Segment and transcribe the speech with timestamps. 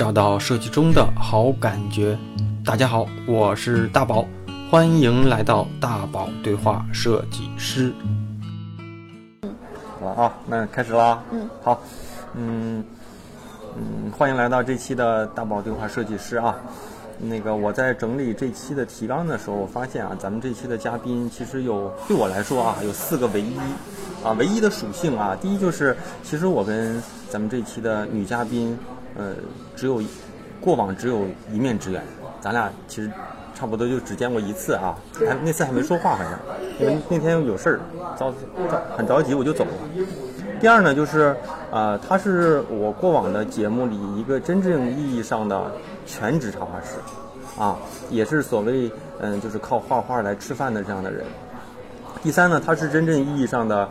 [0.00, 2.18] 找到设计中的好感觉。
[2.64, 4.24] 大家好，我是大宝，
[4.70, 7.92] 欢迎来到大宝对话设计师。
[9.42, 9.54] 嗯
[10.00, 11.22] 好了啊，那开始啦。
[11.30, 11.82] 嗯，好，
[12.34, 12.82] 嗯
[13.76, 16.56] 嗯，欢迎来到这期的大宝对话设计师啊。
[17.18, 23.54] 那个我在整理这期的提纲的时候，我发现啊，咱们这期的嘉宾其实有对我来说啊，有四个唯一
[24.24, 25.36] 啊，唯一的属性啊。
[25.38, 28.78] 第一就是，其实我跟咱们这期的女嘉宾，
[29.20, 29.34] 呃，
[29.76, 30.00] 只有
[30.62, 32.02] 过往只有一面之缘，
[32.40, 33.10] 咱俩其实
[33.54, 34.96] 差不多就只见过一次啊，
[35.28, 36.32] 还那次还没说话好像，
[36.80, 37.80] 因为那天有事儿，
[38.18, 38.32] 着
[38.70, 39.70] 着很着急我就走了。
[40.58, 41.36] 第二呢，就是
[41.70, 45.70] 呃，他是我过往的节目里一个真正意义上的
[46.06, 47.76] 全职插画师，啊，
[48.08, 51.26] 也是所谓嗯，就是靠画画来吃饭的这样的人。
[52.22, 53.88] 第三呢，他是真正意义上的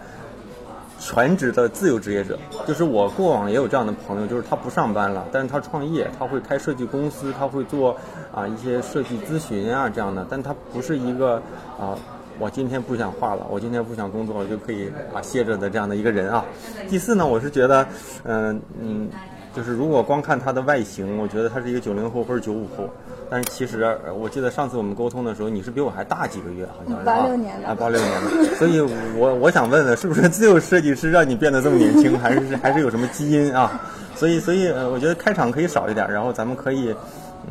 [1.00, 7.96] 全职的自由职业者，就是我过往也有这样的朋友，就是他不上班了，但是他创业，他会开设计公司，他会做
[8.34, 11.42] 啊一些设计咨询啊这样的，但他不是一个
[11.80, 11.98] 啊。
[12.42, 16.46] 我今天不想画了，我今天不想工作了，就可以啊歇着的这样的一个人啊。
[16.88, 17.86] 第四呢，我是觉得，
[18.24, 19.10] 嗯嗯，
[19.54, 22.88] 就是如果光看他的外形，我觉得他是一个九零后或者九五后，
[23.30, 28.56] 但是其实呃我记得上次我们沟通的时候，你是比我还大几个月，好像是八六年的啊，八六年的。
[28.56, 28.80] 所以
[29.16, 33.82] 我我想问问，是不是自由设计师让你变得这么年轻，还是还是有什么基因啊？
[34.16, 36.96] 所以所以呃，我觉得开场可以少一点，然后咱们可以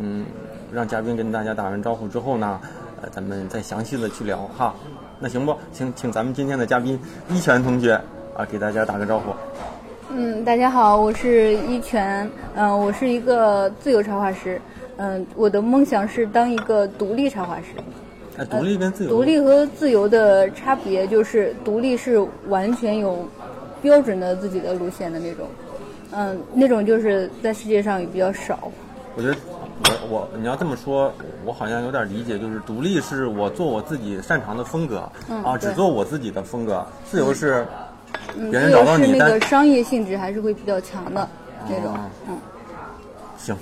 [0.01, 0.27] 嗯
[0.73, 2.61] 让嘉宾跟大家打完招呼之后呢。
[3.01, 4.75] 呃，咱们再详细的去聊哈，
[5.21, 5.57] 那行不？
[5.73, 7.93] 请请咱们今天的嘉宾一泉同学
[8.35, 9.33] 啊，给大家打个招呼。
[10.11, 14.61] 嗯，大家好，我是一泉，嗯、我是一个自由插画师，
[14.99, 17.67] 嗯、我的梦想是当一个独立插画师。
[18.37, 23.29] 哎，独立跟自由，独立和自由的差别就是，独立是完全有
[23.83, 25.49] 标准的自己的路线的那种，
[26.13, 28.71] 嗯，那种就是在世界上也比较少。
[29.17, 29.37] 我觉得
[29.83, 31.13] 我我你要这么说，
[31.45, 35.11] 我好像有点理解，就是独立是我做我自己擅长的风格，
[35.45, 36.87] 啊，只做我自己的风格。
[37.05, 37.67] 自由是
[38.37, 41.29] 嗯，是人找到你，但那个商业性质还是会比较强的
[41.69, 42.39] 那种哦，嗯。
[43.37, 43.57] 行，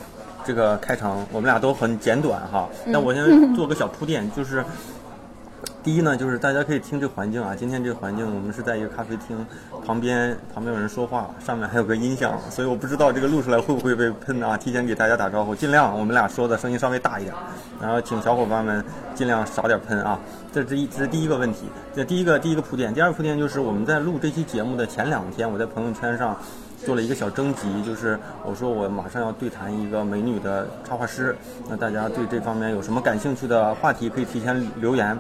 [0.47, 2.93] 这个开场我们俩都很简短哈，嗯。
[2.93, 4.65] 但我先做个小铺垫，就是
[5.83, 9.47] 第一呢，就是大家可以听这环境啊，今天这个环境我们是在一个咖啡厅，
[9.85, 17.35] 旁边旁边有人说话，上面还有个音响，所以我不知道这个录出来会不会被喷啊，提前给大家打招呼，尽量我们俩说的声音稍微大一点，
[17.81, 20.19] 然后请小伙伴们尽量少点喷啊，
[20.53, 26.37] 这是一这是第一个问题，这第一个第一个铺垫，第二个铺垫就是我们在录这期节目的前两天，我在朋友圈上。
[26.87, 31.37] 做了一个小征集，就是我说我马上要对谈一个美女的插画师，
[31.69, 35.19] 那大家对这方面有什么感兴趣的话题，可以提前留言。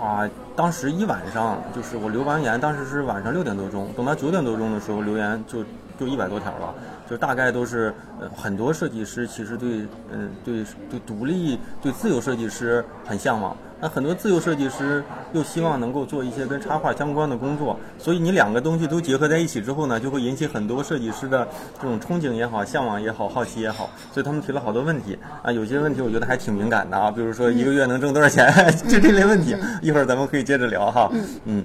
[0.00, 5.62] 啊，当时一晚上就是我留完言，当时是晚上六点多钟，等到九点多钟的时候，留言就
[6.00, 6.74] 就一百多条了，
[7.08, 21.46] 就大概都是呃很多设计师其实对嗯对对独立对自由设计师很向往，那很多自由设计师又希望能够做一些跟插画相关的工作，所以你两个东西都结合在一起之后呢，就会引起很多设计师的
[21.80, 28.46] 这种憧憬也好、向往也好、好奇也好，所以他们提了好多问题啊，有些问题我觉得还挺敏感的啊，比如说一个月能挣多少钱，
[28.88, 31.10] 就这类问题，一会儿咱们可以接着聊哈，
[31.44, 31.64] 嗯。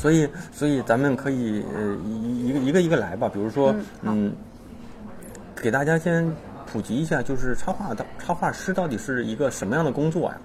[0.00, 3.28] 所以，所以咱们可以呃一一个一个一个来吧。
[3.28, 4.32] 比如说，嗯，
[5.60, 6.26] 给大家先
[6.66, 10.38] 普及一下，就是插画的插画师到底是一个什么样的工作呀？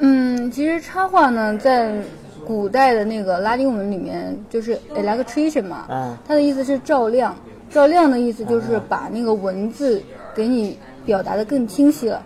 [0.00, 2.02] 嗯，其实插画呢，在
[2.44, 7.34] 古代的那个拉丁文里面就是 electrician 嘛，啊它的意思是照亮。
[7.70, 10.00] 照亮的意思就是把那个文字
[10.34, 12.22] 给你表达的更清晰了。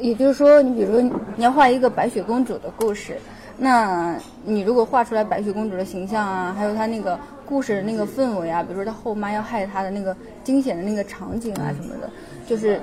[0.00, 1.02] 也就是说，你比如说
[1.36, 3.16] 你要画一个白雪公主的故事，
[3.56, 12.10] 那你如果画出来白雪公主的形象啊，还有她那个故事的那个氛围啊，比如说她后妈要害她的那个惊险的那个场景啊什么的，
[12.46, 12.80] 就是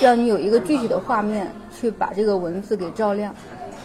[0.00, 1.46] 要你有一个具体的画面
[1.78, 3.34] 去把这个文字给照亮。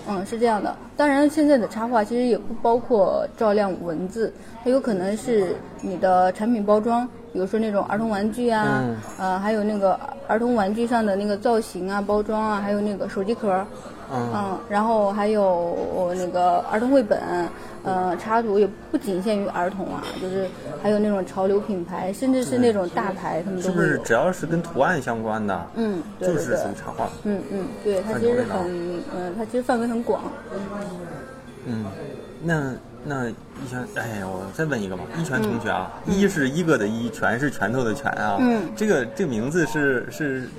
[0.07, 0.75] 嗯，是这样的。
[0.97, 4.33] 当然，现在的插画其实也不包括照亮文字，
[4.63, 13.65] 它有可能是你的产品包装，比如说那种儿童玩具啊，嗯呃，还有那个儿童玩具上的那个造型啊、包装啊，还有那个手机壳，
[14.11, 17.19] 嗯然后还有那个儿童绘本，
[17.83, 20.47] 呃，插图也不仅限于儿童啊，就是
[20.81, 23.97] 还有那种潮流品牌，甚至是那种大牌，他们是不是。
[23.99, 27.09] 只要是跟图案相关的，嗯，对就是属于插画？
[27.23, 30.21] 嗯嗯，对，它其实很，嗯、它其实范围很广。
[31.65, 31.85] 嗯，
[32.41, 32.73] 那
[33.05, 33.33] 那一
[33.69, 40.49] 拳，哎呀，我再问一个吧，一拳同学啊，一是一个的一，拳是拳头的拳啊，嗯这个这个名字是是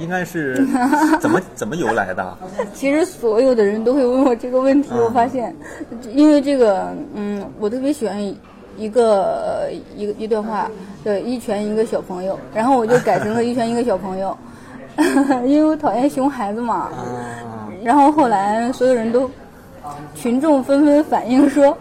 [0.00, 0.56] 应该是
[1.20, 2.36] 怎么怎么由来的？
[2.74, 5.54] 其实所有的人都会问我这个问题，嗯我发现，
[6.12, 8.20] 因为这个，嗯，我特别喜欢
[8.76, 10.70] 一个呃一个一段话，
[11.04, 14.36] 对，一拳一个小朋友，然后我就改成了一拳一个小朋友，
[15.46, 16.74] 因为我讨厌熊孩子嘛。
[16.74, 19.30] 啊，然后后来所有人都，
[20.14, 21.76] 群众纷纷反映说，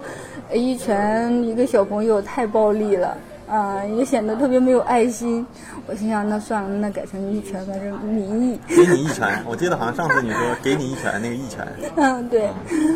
[0.54, 3.18] 一拳一个小朋友太暴力了，
[3.49, 5.45] 啊、也显得特别没有爱心。
[5.87, 8.59] 我心想，那算了，那改成一拳，反正民意。
[8.67, 11.67] 给你一拳，我记得好像上次你说给你一拳，那个一拳，
[11.97, 12.47] 嗯，对，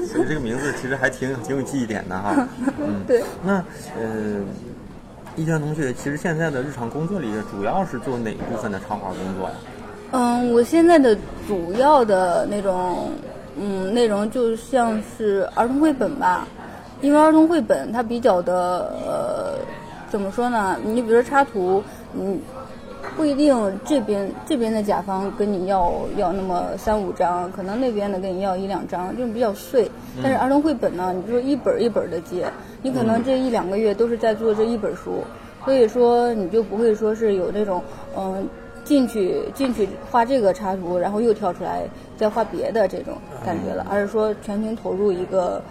[0.05, 2.47] 所以这个名字其实还挺挺有记忆点的哈。
[2.79, 3.23] 嗯，对。
[3.43, 3.53] 那
[3.99, 4.41] 呃，
[5.35, 9.55] 一拳同学其实现在的日常工作里，主要是做哪部分的插画工作呀？
[10.11, 11.17] 嗯，我现在的
[11.47, 13.09] 主要的那种
[13.59, 16.47] 嗯内容就像是儿童绘本吧，
[17.01, 19.57] 因为儿童绘本它比较的呃
[20.13, 20.77] 怎么说呢？
[20.85, 21.83] 你比如说插图，
[22.13, 22.39] 嗯。
[23.17, 23.53] 不一定
[23.85, 29.91] 这边这边的甲方跟你要要那么三五张，可能那边的跟你要一两张，就是比较碎。
[30.23, 32.45] 但是儿童绘本呢，你就一本一本的接，
[32.81, 35.21] 你可能这一两个月都是在做这一本书，
[35.65, 37.83] 所以说你就不会说是有那种
[38.15, 38.47] 嗯
[38.85, 41.83] 进去进去画这个插图，然后又跳出来
[42.15, 43.15] 再画别的这种
[43.45, 45.61] 感觉了，而是说全情投入一个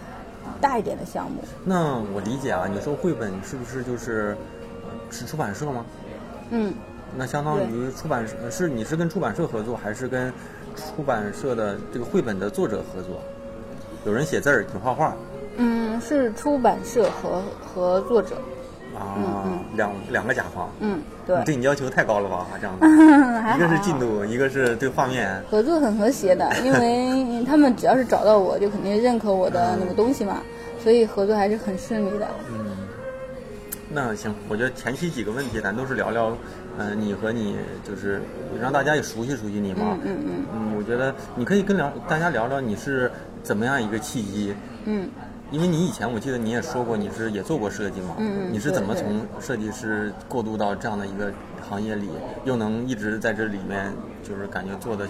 [0.60, 1.42] 大一点的项目。
[1.64, 4.36] 那我理解啊，你说绘本是不是就是
[4.84, 5.84] 呃是出版社吗？
[6.50, 6.74] 嗯。
[7.14, 10.32] 那相当于出版社是你是跟出版社合作，还是跟
[10.74, 13.20] 出版社的这个绘本的作者合作？
[14.06, 15.14] 有人写字儿，你画画
[15.58, 18.36] 嗯，是出版社和和作者。
[18.94, 19.16] 啊，
[19.74, 20.70] 两两个甲方。
[20.80, 21.44] 嗯，对你。
[21.44, 22.46] 对你要求太高了吧？
[22.60, 22.86] 这样子，
[23.56, 25.42] 一个是进度，一个是对画面。
[25.50, 30.42] 合作很和谐的，因为 他们只要是找到我，就肯定认可我的那个东西嘛，
[30.82, 32.26] 所以合作还是很顺利的。
[32.50, 32.76] 嗯，
[33.90, 36.36] 那行，我觉得前期几个问题咱都是聊聊，
[36.78, 37.56] 嗯、你和你
[37.86, 38.22] 就是
[38.60, 39.98] 让大家也熟悉熟悉你嘛。
[40.04, 43.10] 嗯嗯嗯，我觉得你可以跟聊大家聊聊你是
[43.42, 44.54] 怎么样一个契机，
[44.86, 45.08] 嗯
[45.52, 51.30] 因为你以前我记得你也说过你是也做过设计嘛，嗯嗯你是怎么从设计师过渡到这样的一个
[51.68, 52.08] 行业里，
[52.44, 55.06] 又能一直在这里面，就是感觉做的，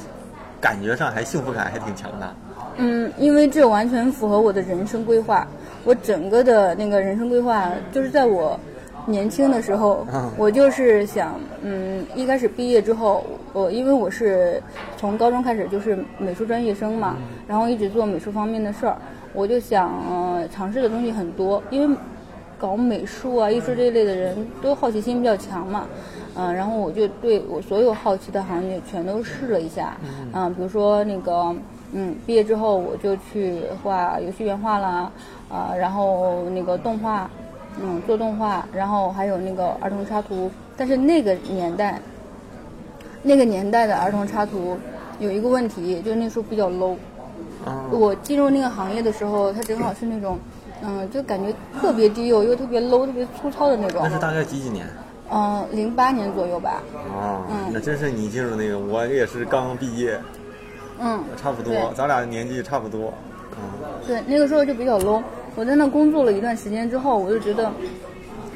[0.61, 2.35] 感觉上还幸福感还挺强的。
[2.77, 5.47] 嗯，因为这完全符合我的人生规划。
[5.85, 8.59] 我整个的那个人生规划，就是在我
[9.06, 14.62] 年轻的时候，嗯我就是想，嗯，一开始毕业之后，我因为我是
[14.97, 17.17] 从高中开始就是美术专业生嘛，
[17.47, 18.97] 然后一直做美术方面的事儿，
[19.32, 21.96] 我就想、呃尝试的东西很多，因为
[22.58, 25.87] 搞美术啊、艺术这一类的人都好奇心比较强嘛，
[26.37, 29.96] 嗯、然后我就对我所有好奇的行业全都试了一下，
[30.32, 31.55] 嗯、比如说那个，
[31.93, 35.11] 嗯，毕业之后我就去画游戏原画啦，
[35.49, 37.31] 啊、然后那个动画，
[37.81, 42.00] 嗯，做动画，然后还有那个儿童插图，但是那个年代，
[43.23, 44.76] 那个年代的儿童插图
[45.19, 46.96] 有一个问题，就是那时候比较 low。
[47.64, 50.38] 啊，我进入那个行业的时候，它正好是那种，
[50.82, 54.11] 嗯，就感觉特别低幼又特别 low、特别粗糙的那种那。
[54.11, 54.87] 是大概几几年？
[55.31, 56.82] 嗯，零八年左右吧。
[57.17, 60.20] 啊，嗯那真是你进入那个，我也是刚毕业，
[61.00, 63.14] 嗯，差不多，咱俩年纪差不多。
[63.53, 65.23] 嗯，对，那个时候就比较 low。
[65.55, 67.70] 我在那工作了一段时间之后，我就觉得，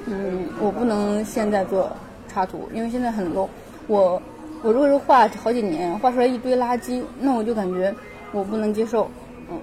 [0.07, 1.91] 嗯，我不能现在做
[2.27, 3.49] 插图，因为现在很 low。
[3.87, 4.21] 我
[4.63, 7.95] 我如果是画好几年，画出来一堆垃圾，那我就感觉
[8.37, 9.09] 我不能接受，
[9.51, 9.59] 嗯，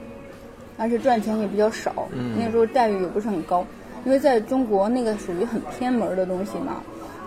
[0.78, 3.64] 而且赚钱也比较少，嗯那时候待遇也不是很高，
[4.04, 6.82] 因为在中国那个属于很偏门的东西嘛。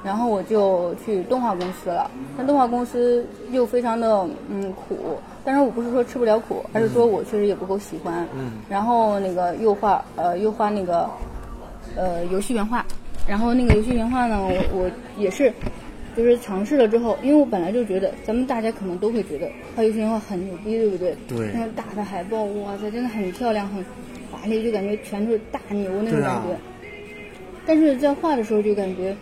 [0.05, 8.25] 然后我就去动画公司了，但动画公司又非常的嗯苦，但是我不是说吃不了苦，而是说我确实也不够喜欢。
[8.35, 11.11] 嗯然后那个又画呃又画那个
[11.97, 12.85] 呃游戏原画，
[13.26, 15.53] 然后那个游戏原画呢，我我也是
[16.16, 21.14] 就是尝试了之后，因为我本来就觉得咱们大家可能都会觉得画游戏原画很牛逼，对不对？
[21.28, 23.85] 对那个大的海报，哇塞，真的很漂亮，很
[24.32, 26.56] 华丽，就感觉全都是大牛那种感觉。
[27.66, 29.14] 但是在画的时候就感觉，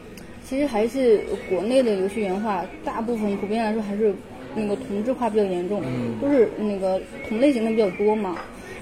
[0.46, 4.14] 其实还是国内的游戏原画，大部分普遍来说还是
[4.54, 5.82] 那个同质化比较严重，
[6.22, 8.36] 都是那个同类型的比较多嘛，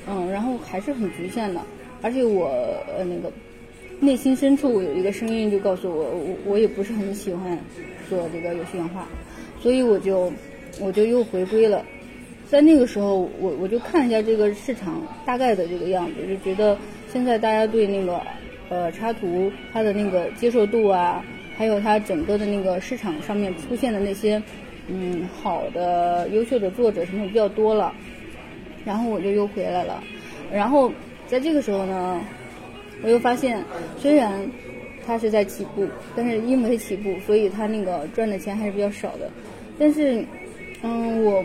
[0.07, 1.61] 嗯，然后还是很局限的。
[2.03, 2.47] 而且我
[2.97, 3.33] 呃那个
[4.01, 7.57] 内心深处有一个声音就告诉我，我我也不是很喜欢
[8.13, 9.07] 做这个游戏原画，
[9.59, 10.31] 所以我就
[10.79, 11.83] 我就又回归了。
[12.51, 16.77] 在那个时候，我我就看一下这个市场大概的这个样子，就觉得
[17.11, 18.21] 现在大家对那个
[18.69, 21.25] 呃插图它的那个接受度啊，
[21.57, 24.43] 还有它整个的那个市场上面出现的那些
[24.89, 27.95] 嗯好的优秀的作者什么比较多了，
[28.85, 30.05] 然后我就又回来了，
[30.53, 30.93] 然后
[31.27, 32.21] 在这个时候呢，
[33.03, 33.65] 我又发现
[33.97, 34.47] 虽然
[35.07, 39.31] 它是在起步，但是因为起步，所以它那个赚的钱还是比较少的，
[39.79, 40.25] 但是
[40.83, 41.45] 嗯我。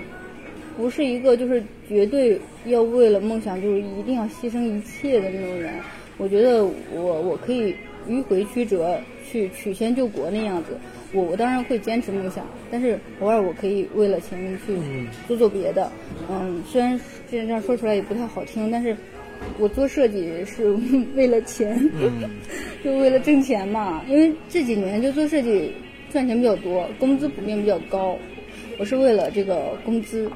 [0.78, 5.74] 不是一个就是绝对要为了梦想就是一定要牺牲一切的那种人。
[6.20, 7.74] 我觉得我我可以
[8.08, 8.96] 迂回曲折、
[9.28, 10.78] 去曲线救国那样子。
[11.14, 14.78] 我我当然会坚持梦想，但是偶尔我可以为了钱去
[15.28, 15.92] 做做别的。
[16.30, 18.96] 嗯，虽然这样说出来也不太好听，但是
[19.60, 20.70] 我做设计是
[21.16, 21.78] 为了钱，
[22.84, 24.04] 就为了挣钱嘛。
[24.08, 25.72] 因为这几年就做设计
[26.12, 28.18] 赚钱比较多，工资普遍比较高。
[28.80, 30.30] 我是为了这个工资，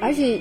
[0.00, 0.38] 而且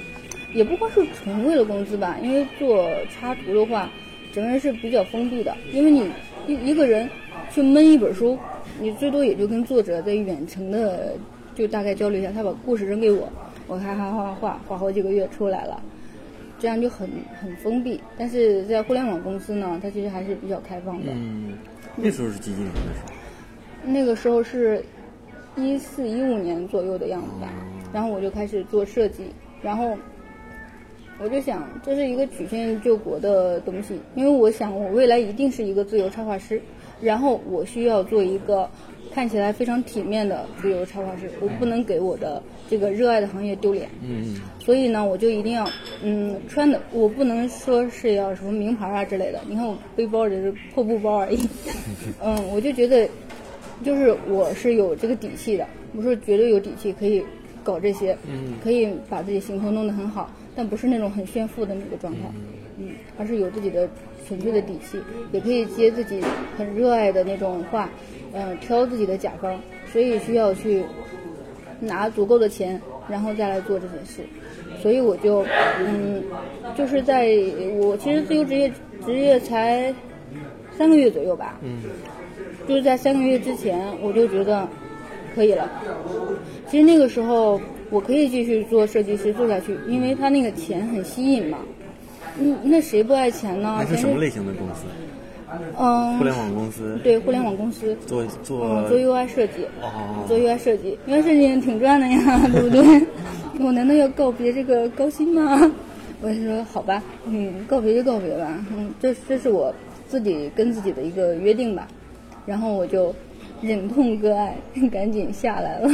[0.53, 2.17] 也不光是纯为了工资吧。
[2.21, 3.89] 因为做插图的话，
[4.33, 5.55] 整个人是比较封闭的。
[5.71, 6.09] 因为你
[6.47, 7.07] 一一个人
[7.51, 8.37] 去闷一本书，
[8.81, 11.13] 你最多也就跟作者在远程的
[11.53, 13.31] 就大概交流一下，他把故事扔给我，
[13.67, 15.81] 我还画画画画好几个月出来了，
[16.59, 17.09] 这样就很
[17.41, 18.01] 很封闭。
[18.17, 21.11] 但是在互联网公司呢，它其实还是比较开放的。
[21.11, 21.53] 嗯，
[21.95, 23.91] 那时候是几几年的时候？
[23.91, 24.83] 那个时候是。
[25.57, 27.47] 一四一五年左右的样子吧，
[27.93, 29.23] 然后我就开始做设计，
[29.61, 29.97] 然后
[31.17, 36.61] 我就想这是一个曲线救国的东西，因为我想我未来一定是一个自由插画师，
[36.99, 38.69] 然后我需要做一个
[39.13, 43.89] 看起来非常体面的自由插画师，我不能给我的这个热爱的行业丢脸。
[44.01, 44.35] 嗯。
[44.59, 45.69] 所以呢，我就一定要
[46.01, 51.39] 嗯穿的，我不能说是要什么名牌啊之类的，你看我背包只是破布包而已，
[52.23, 53.07] 嗯，我就觉得。
[53.83, 55.67] 就是我是有这个底气的，
[55.97, 57.21] 我是绝对有底气可以
[57.61, 58.17] 搞这些，
[58.63, 62.19] 可以把自己行头弄得很好，但不是那种很炫富的那个状态，
[62.77, 63.87] 嗯，而是有自己的
[64.25, 64.97] 纯粹的底气，
[65.33, 66.21] 也可以接自己
[66.57, 67.89] 很热爱的那种画，
[68.31, 69.59] 嗯，挑自己的甲方，
[69.91, 70.81] 所以需要去
[71.79, 74.21] 拿足够的钱，然后再来做这件事，
[74.81, 75.45] 所以我就，
[75.79, 76.23] 嗯，
[76.77, 77.27] 就是在
[77.79, 78.71] 我其实自由职业
[79.05, 79.93] 职业才
[80.77, 81.79] 三个月左右吧，嗯。
[82.67, 84.67] 就是在三个月之前，我就觉得
[85.35, 85.69] 可以了。
[86.67, 91.59] 其实那个时候我可以继续做设计师做下去，因为他那个钱很吸引嘛。
[92.39, 93.77] 嗯，那谁不爱钱呢？
[93.79, 94.85] 那是什么类型的公司？
[95.79, 96.97] 嗯，互联网公司。
[97.03, 97.95] 对，互联网公司。
[98.05, 99.65] 做做做 UI 设计。
[99.81, 100.25] 哦。
[100.27, 103.05] 做 UI 设计，UI 设计挺赚的呀，对不对？
[103.65, 105.71] 我难道要告别这个高薪吗？
[106.21, 109.73] 我就说好吧，嗯，告别就告别吧，嗯，这这是我
[110.07, 111.87] 自己跟自己的一个约定吧。
[112.45, 113.13] 然后我就
[113.61, 114.55] 忍痛割爱，
[114.91, 115.89] 赶紧下来了，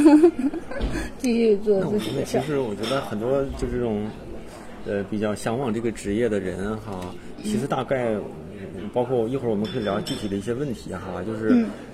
[1.18, 2.40] 继续做自己的事。
[2.40, 4.06] 其实我觉得很多就这种，
[4.86, 7.00] 呃，比较向往这个职业的人哈，
[7.44, 8.16] 其实大概，
[8.94, 11.50] 包括一会儿我们可以聊具体的一些问题哈，就是，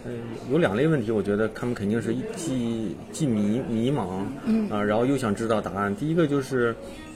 [0.05, 0.19] 嗯，
[0.51, 5.95] 有两类问题，我觉得他们肯定是既既迷迷茫，嗯，啊，然后又想知道答案。
[5.95, 6.75] 第一个就是，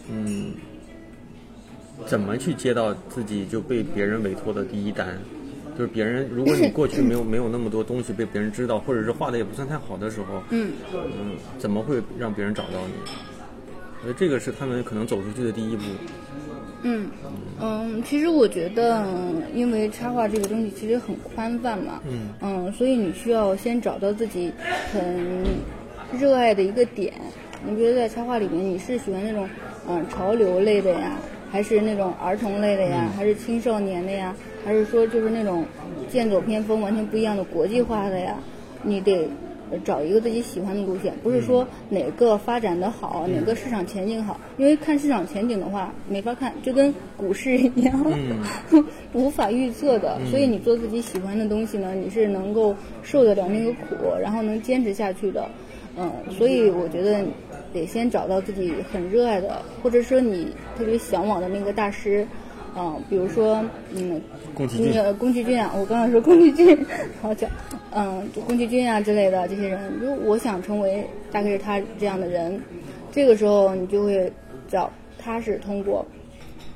[0.10, 0.53] 嗯，
[2.05, 5.17] 怎么去接到自己就被别人委托的第一单？
[5.77, 12.93] 就是别人，如果你过去没有 没有那么多东西被别人知道，或者是画的也不算太好的时候，嗯，嗯，怎么会让别人找到你？
[14.03, 15.84] 我觉得这个是他们可能走出去的第一步。
[16.83, 17.09] 嗯
[17.59, 19.05] 嗯，其实我觉得，
[19.53, 24.51] 因为插画这个东西其实很宽泛嘛，嗯嗯，所以你需要先找到自己
[24.91, 25.43] 很
[26.19, 27.13] 热爱的一个点。
[27.63, 29.47] 你觉得在插画里面，你是喜欢那种
[29.88, 31.17] 嗯潮流类的呀？
[31.51, 34.33] 还是那种儿童类的呀，还是青少年的呀，
[34.65, 35.65] 还是说就是那种
[36.09, 38.35] 剑走偏锋、完全不一样的国际化的呀？
[38.83, 39.29] 你得
[39.80, 44.40] 找一个自己喜欢的路线，不是说哪个发展的好，哪个市场前景好。
[44.58, 48.06] 因为看市场前景的话，没法看，就跟股市一样，
[49.13, 50.20] 无法预测的。
[50.30, 55.48] 所以你做自己喜欢的东西呢，你是能够受得了那个苦，然后能坚持下去的。
[55.98, 57.25] 嗯，所以我觉得。
[57.74, 62.28] 得先找到自己很热爱的，或者说你特别向往的那个大师，
[62.75, 63.63] 嗯，比如说，
[63.94, 64.22] 嗯，
[64.54, 66.78] 宫崎骏，宫崎骏啊，我刚才说宫崎骏，
[67.22, 67.50] 好讲，
[67.94, 72.60] 嗯，宫崎骏啊之类的这些人，如果我想成为大概是他这样的人，
[73.12, 74.32] 这个时候你就会
[74.68, 76.06] 找他是通过，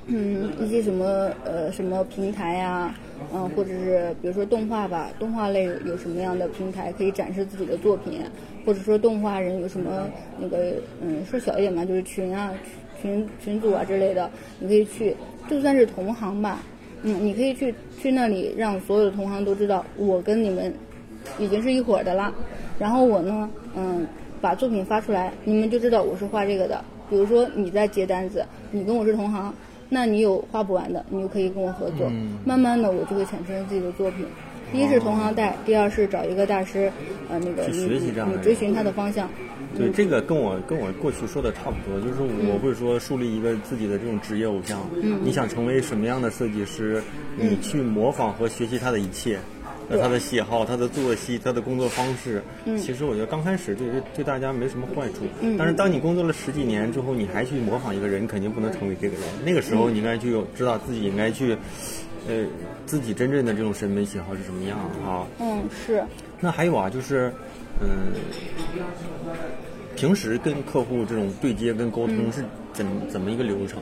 [0.08, 2.94] 嗯，一些什么呃什么平台呀。
[3.34, 8.20] 嗯，或者是比如说动画吧，动画类有什么样的平台可以展示自己的作品，
[8.66, 10.06] 或者说动画人有什么
[10.38, 12.54] 那个嗯说小一点嘛，就是群啊
[13.02, 15.16] 群群组啊之类的，你可以去，
[15.50, 16.60] 就算是同行吧，
[17.04, 20.74] 嗯，你可以去去那里让所有的同行都知道我跟你们
[21.40, 22.34] 已经是一伙的啦，
[22.80, 24.06] 然后我呢嗯
[24.42, 29.54] 把作品发出来，你们就知道我是画这个的，比如说你在接单子，你跟我是同行。
[29.88, 32.12] 那你有画不完的，你就可以跟我合作。
[32.44, 34.26] 慢慢的，我就会产生自己的作品。
[34.72, 36.92] 第一是同行带，第二是找一个大师，
[37.30, 39.30] 呃，那个你你追寻他的方向。
[39.78, 44.80] 对，这个跟我跟我过去说的差不多，就是我会说树立一个自己的这种职业偶像。
[45.02, 45.20] 嗯。
[45.24, 47.02] 你想成为什么样的设计师？
[47.38, 49.40] 你去模仿和学习他的一切。
[49.88, 52.42] 他的喜好、他的作息、他的工作方式，
[52.76, 55.28] 其实我觉得刚开始对对对大家没什么坏处。
[55.60, 59.24] 但是当你工作了十几年之后，你还去模仿一个人，你肯定不能成为这个人。
[59.46, 61.56] 那个时候你应该去有知道自己应该去
[62.28, 62.44] 呃
[62.88, 65.28] 自己真正的这种审美喜好是什么样啊。
[65.40, 66.04] 嗯，是。
[66.40, 67.32] 那还有啊，就是
[67.80, 67.88] 嗯，
[69.96, 73.82] 平时跟客户这种对接跟沟通是怎怎么一个流程？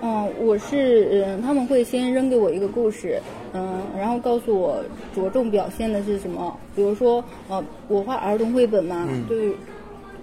[0.00, 3.20] 嗯，我是嗯，他们会先扔给我一个故事，
[3.52, 4.82] 嗯，然后告诉我
[5.14, 6.56] 着重表现的是什么。
[6.74, 9.52] 比如说，呃，我画儿童绘本嘛，对，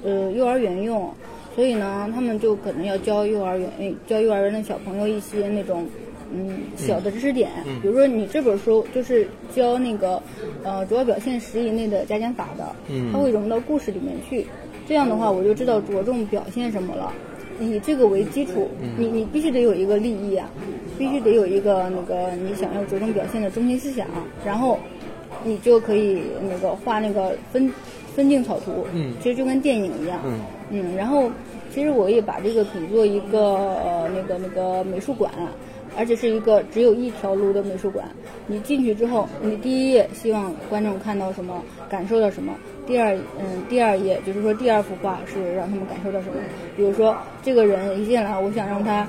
[0.03, 1.13] 呃，幼儿园用，
[1.55, 5.85] 所以呢，他们就可能要教幼儿园教幼儿园的小朋友一些那种
[6.33, 7.49] 嗯小的知识点。
[7.81, 10.21] 比如说，你这本书就是教那个
[10.63, 12.73] 呃主要表现十以内的加减法的，
[13.11, 14.45] 它会融到故事里面去。
[14.87, 17.11] 这样的话，我就知道着重表现什么了。
[17.59, 20.49] 以这个为基础，你你必须得有一个立意啊，
[20.97, 24.05] 必须得有一个那个你想要着重表现的中心思想，
[24.45, 24.77] 然后
[25.43, 27.71] 你就可以那个画那个分
[28.13, 30.39] 分镜草图，嗯，其实就跟电影一样，嗯
[30.69, 31.31] 嗯，然后
[31.73, 35.31] 其实我也把这个比作一个呃那个那个美术馆，
[35.97, 38.05] 而且是一个只有一条路的美术馆。
[38.47, 42.53] 你进去之后，你第一页希望观众看到什么，感受到什么。
[42.87, 46.33] 第二，嗯，第二页就是说第二幅画是让他们感受到什么？
[46.77, 49.07] 比如说这个人一进来，我想让他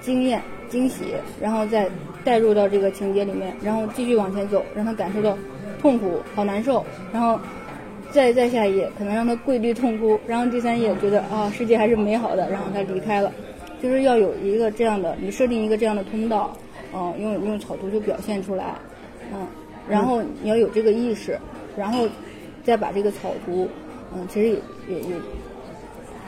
[0.00, 1.04] 惊艳、惊喜，
[1.38, 1.86] 然后再
[2.24, 5.36] 带入到这个情节里面，然后继续往前走，让他感受到
[5.82, 7.38] 痛苦、好难受，然后
[8.10, 13.30] 再再下一页可能让他跪地痛哭，然后第三页觉得啊世界还是美好的，然后他离开了，
[13.82, 16.56] 就是要有一个这样的，你设定一个这样的通道，
[16.94, 18.64] 嗯，用用草图就表现出来，
[19.34, 19.46] 嗯，
[19.86, 21.38] 然后你要有这个意识，
[21.76, 22.08] 然后。
[22.64, 23.68] 再把这个草图，
[24.14, 24.54] 嗯，其实也
[24.88, 25.14] 也也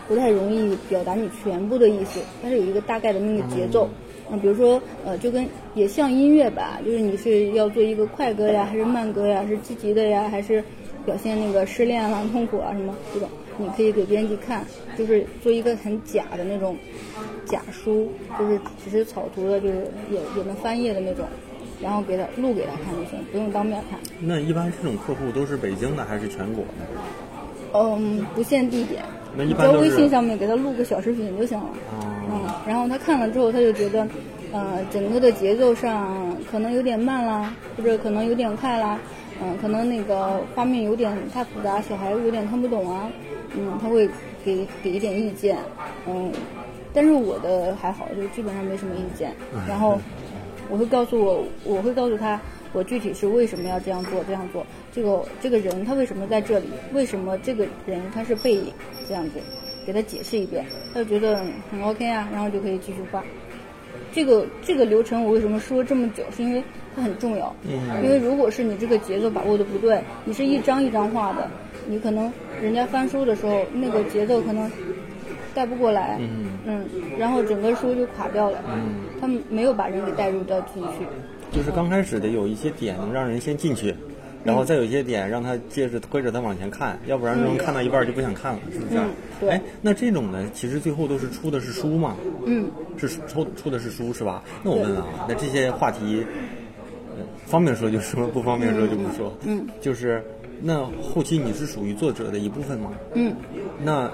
[0.08, 3.88] 不太容易表达你全部的意思，但是有一个大概的那个节奏，
[4.30, 10.62] 嗯，比如说呃，就跟也像音乐吧，就是你是要做一个快歌呀，还是慢歌呀，是积极的呀，还是
[11.06, 14.64] 表现那个失恋啊、痛苦啊什么这种，你可以给编辑看，
[14.98, 16.76] 就是做一个很假的那种
[17.46, 21.26] 假书，就是只是草图的，就是也也能翻页的那种。
[21.82, 23.98] 然后给他录给他看就行，不用当面看。
[24.20, 27.74] 那一般这种客户都是北京的还是全国的？
[27.74, 29.02] 嗯，不限地点。
[29.34, 31.66] 那一般在微信上面给他录个小视频就行了。
[32.30, 34.06] 嗯，然后他看了之后，他就觉得，
[34.52, 38.98] 呃，整个的节奏上可能有点慢啦，或者可能有点快啦，
[39.42, 43.10] 嗯，可能那个画面有点太复杂，小孩有点看不懂啊，
[43.56, 44.06] 嗯，他会
[44.44, 45.56] 给给一点意见，
[46.06, 46.30] 嗯，
[46.92, 49.32] 但是我的还好，就基本上没什么意见，
[49.66, 49.98] 然后。
[50.68, 52.40] 我会告诉我，我会告诉他，
[52.72, 54.66] 我具体是为什么要这样做，这样做。
[54.92, 56.66] 这个这个人他为什么在这里？
[56.92, 58.72] 为什么这个人他是背影？
[59.06, 59.32] 这样子，
[59.86, 63.22] 给他解释一遍，他就觉得很 OK 啊，然后就可以继续画。
[64.12, 66.22] 这个这个流程我为什么说这么久？
[66.34, 66.62] 是因为
[66.94, 67.54] 它很重要。
[68.02, 71.50] 因为如果是你这个节奏把握的不对，你是一张一张画的，
[71.86, 74.70] 你可能人家翻书的时候那个节奏可能。
[75.54, 76.18] 带不过来，
[76.66, 76.84] 嗯，
[77.18, 81.06] 然后整个书就垮掉了，嗯，他们没有把人给带入到进去。
[81.50, 83.94] 就是刚开始的有一些点能让人先进去，
[84.42, 89.00] 然后再有一些点让他接着推着他往前看，要不然能看到一半就不想看了，是不是？
[89.38, 89.50] 对。
[89.50, 92.16] 哎，那这种呢，其实最后都是出的是书嘛？
[92.46, 92.70] 嗯。
[92.96, 94.42] 是出出的是书是吧？
[94.62, 96.24] 那我问啊，那这些话题，
[97.44, 99.30] 方便说就说，不方便说就不说。
[99.44, 99.66] 嗯。
[99.80, 100.24] 就是
[100.62, 102.92] 那后期你是属于作者的一部分吗？
[103.14, 103.34] 嗯。
[103.84, 104.10] 那。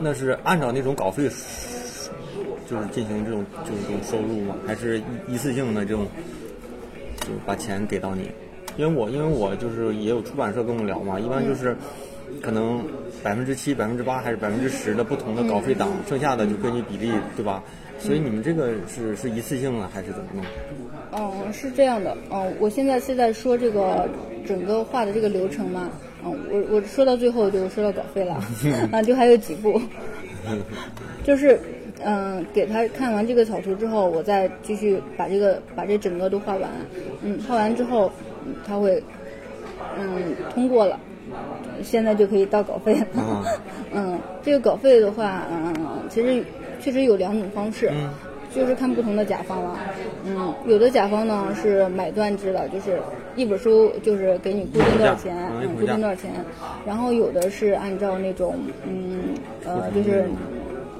[0.00, 1.24] 那是按照那种稿费，
[2.68, 4.54] 就是进行这种就是这种收入吗？
[4.66, 6.06] 还是一一次性的这种，
[7.20, 8.30] 就把钱给到你？
[8.76, 11.76] 因为我因为我就是也有出版社跟我聊嘛，一般就是
[12.40, 12.84] 可能
[13.22, 17.62] 百分之七、百分之八还是百分之十的不同的稿费档，剩下的就根据比例，对吧？
[17.98, 20.44] 所以你们这个是是一次性的还是怎么弄？
[21.10, 22.16] 嗯，是这样的。
[22.30, 24.08] 嗯，我现在是在说这个
[24.46, 25.90] 整个画的这个流程嘛。
[26.24, 28.40] 嗯，我我说到最后就说到稿费了，
[28.92, 29.80] 啊，就还有几步，
[31.24, 31.58] 就是
[32.04, 36.70] 嗯，给他看完这个草图之后，我再继续把这个把这整个都画完，
[37.22, 38.10] 嗯，画完之后
[38.66, 39.02] 他会
[39.98, 40.98] 嗯通过了，
[41.82, 43.44] 现在就可以到稿费了，
[43.92, 45.74] 嗯，这个稿费的话，嗯，
[46.08, 46.44] 其实
[46.80, 47.90] 确实有两种方式。
[48.50, 49.78] 就是看不同的甲方了，
[50.24, 52.98] 嗯，有的甲方呢是买断制的，就是
[53.38, 56.32] 一本书就是给你固定多少钱，嗯，固定多少钱，
[56.84, 60.28] 然后有的是按照那种，嗯，呃，就是，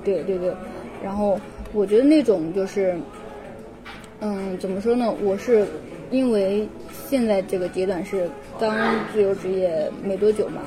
[0.04, 0.54] 对对对，
[1.02, 1.38] 然后
[1.72, 2.96] 我觉得那种就是，
[4.20, 5.12] 嗯，怎么说呢？
[5.22, 5.66] 我是
[6.12, 6.66] 因为
[7.08, 8.72] 现在这个阶段是刚
[9.12, 10.62] 自由职业没多久嘛，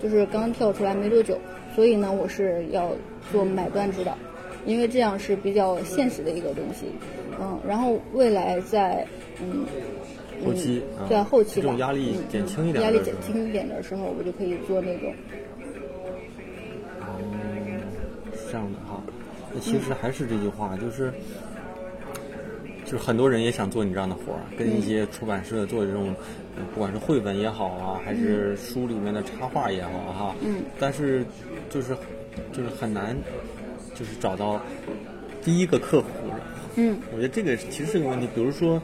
[0.00, 1.36] 就是刚跳出来没多久，
[1.74, 2.92] 所以呢，我是要
[3.32, 4.14] 做买断制的。
[4.64, 6.86] 因为这样是比较现实的一个东西，
[7.40, 9.06] 嗯，然后未来在
[9.40, 9.64] 嗯
[10.44, 15.14] 后期在后期吧，压力减轻一点，压力减轻一点的时候，我就可以做那种。
[17.00, 17.80] 嗯，
[18.32, 19.02] 是这样的哈。
[19.52, 21.12] 那其实还是这句话，就是
[22.84, 26.14] 就是很多人也想做你这样的活儿，跟一些出版社做这种，
[26.56, 31.24] 呃不管是绘本也好啊，还是书里面的插画也好哈，嗯，但是
[31.70, 31.96] 就是
[32.52, 33.16] 就是很难，
[33.94, 34.60] 就是找到
[35.42, 36.08] 第一个客户。
[36.76, 38.80] 嗯我觉得这个其实是个问题，比如说。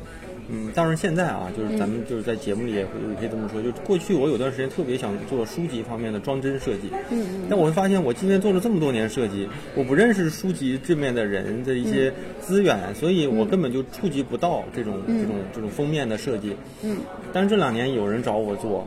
[0.49, 7.47] 嗯，当然现在啊，就是咱们就是在节目里也会也可以这么说，就过去我有段时间特别想做书籍方面的装帧设计，嗯嗯。
[7.49, 16.57] 但我会发现我今天做了这么多年设计，我不认识书籍这面的人的一些资源，所以我根本就触及不到这种、这种这种封面的设计。
[16.83, 16.97] 嗯。
[17.33, 18.87] 但是这两年有人找我做，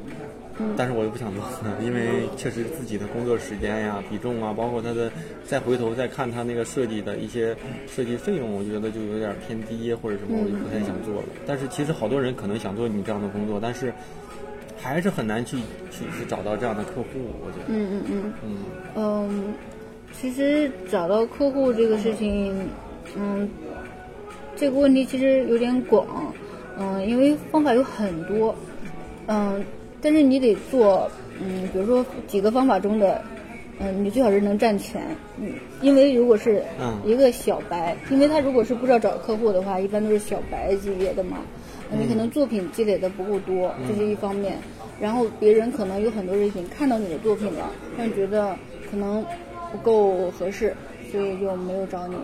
[0.77, 1.43] 但是我又不想做，
[1.83, 5.11] 因为确实自己的工作时间呀、比重啊，包括他的
[5.45, 7.55] 再回头再看他那个设计的一些
[7.87, 11.27] 设计费用，我觉得就有点偏低或者什么，我就不太想做了。
[11.45, 13.93] 但是其实好多人可能想做你这样的工作，但是
[14.77, 15.57] 还是很难去
[15.91, 17.07] 去去找到这样的客户，
[17.43, 17.65] 我觉得。
[17.67, 18.57] 嗯嗯嗯嗯
[18.95, 19.53] 嗯，
[20.13, 22.55] 其实找到客户这个事情，
[23.17, 23.49] 嗯，
[24.55, 26.33] 这个问题其实有点广，
[26.79, 28.55] 嗯，因为方法有很多，
[29.27, 29.61] 嗯，
[30.05, 31.09] 但是你得做，
[31.41, 33.19] 嗯，比如说几个方法中的，
[33.79, 35.01] 嗯，你最好是能占全，
[35.41, 37.01] 嗯，因为如果是嗯。
[37.03, 41.37] 一个小白，因为他如果是不知道找客户的话，一般都是小白级别的嘛，
[41.89, 44.59] 呃你可能作品积累的不够多，这是一方面，
[45.01, 48.55] 然后别人可能有很多人已经看到你的作品了，但觉得
[48.91, 49.25] 可能
[49.71, 50.75] 不够合适，
[51.11, 52.15] 所以就没有找你，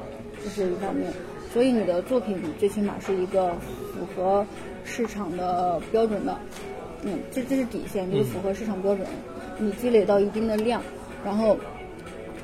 [0.44, 1.12] 这是一方面。
[1.52, 3.50] 所以你的作品最起码是一个
[3.92, 4.46] 符合
[4.86, 6.38] 市场的标准的，
[7.04, 9.06] 嗯，这这是底线，就是符合市场标准。
[9.58, 10.82] 你积累到一定的量，
[11.24, 11.58] 然后，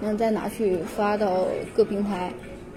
[0.01, 2.31] 嗯，再拿去发到各平台，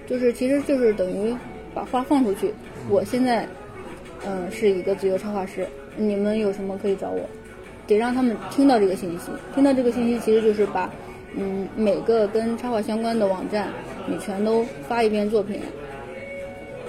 [0.07, 1.35] 就是其实就是等于
[1.73, 2.53] 把话放出去。
[2.89, 3.47] 我现在，
[4.25, 7.21] 嗯，是一个自由插画师，你们有什么可以找我？
[7.87, 10.89] 得让他们听到这个信息，听到这个信息其实就是把，
[11.35, 13.67] 嗯，每个跟插画相关的网站，
[14.07, 15.59] 你全都发一遍作品，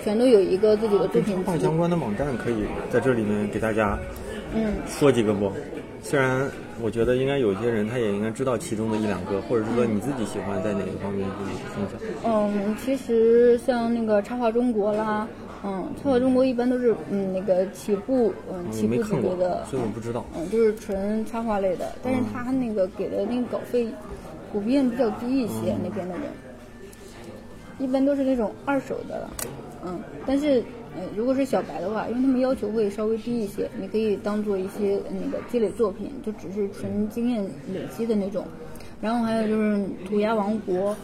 [0.02, 3.98] 全都有一个自己的作品集插画相关的网站可以在这里面给大家
[4.54, 5.50] 嗯说几个不？
[6.02, 6.50] 虽然
[6.82, 12.00] 我觉得应该有些人他也应该知道其中的一两个，或者是说你自己喜欢在哪个方面可以分享。
[12.24, 15.28] 嗯，其实像那个插画中国啦，
[15.62, 20.24] 嗯，插画中国一般都是嗯那个起步嗯起步级没看过别的，，所以我不知道。
[20.36, 23.86] 嗯，就是纯插画类的，但是他那个给的那个稿费
[24.52, 26.24] 普遍比较低一些，那边的人，
[27.78, 29.30] 一般都是那种二手的了，
[29.86, 30.64] 嗯，但是
[30.96, 38.44] 呃如果是小白的话，因为他们要求会稍微低一些，你可以当做一些呃那个积累作品，就只是纯经验累积的那种，
[39.00, 40.94] 然后还有就是涂鸦王国，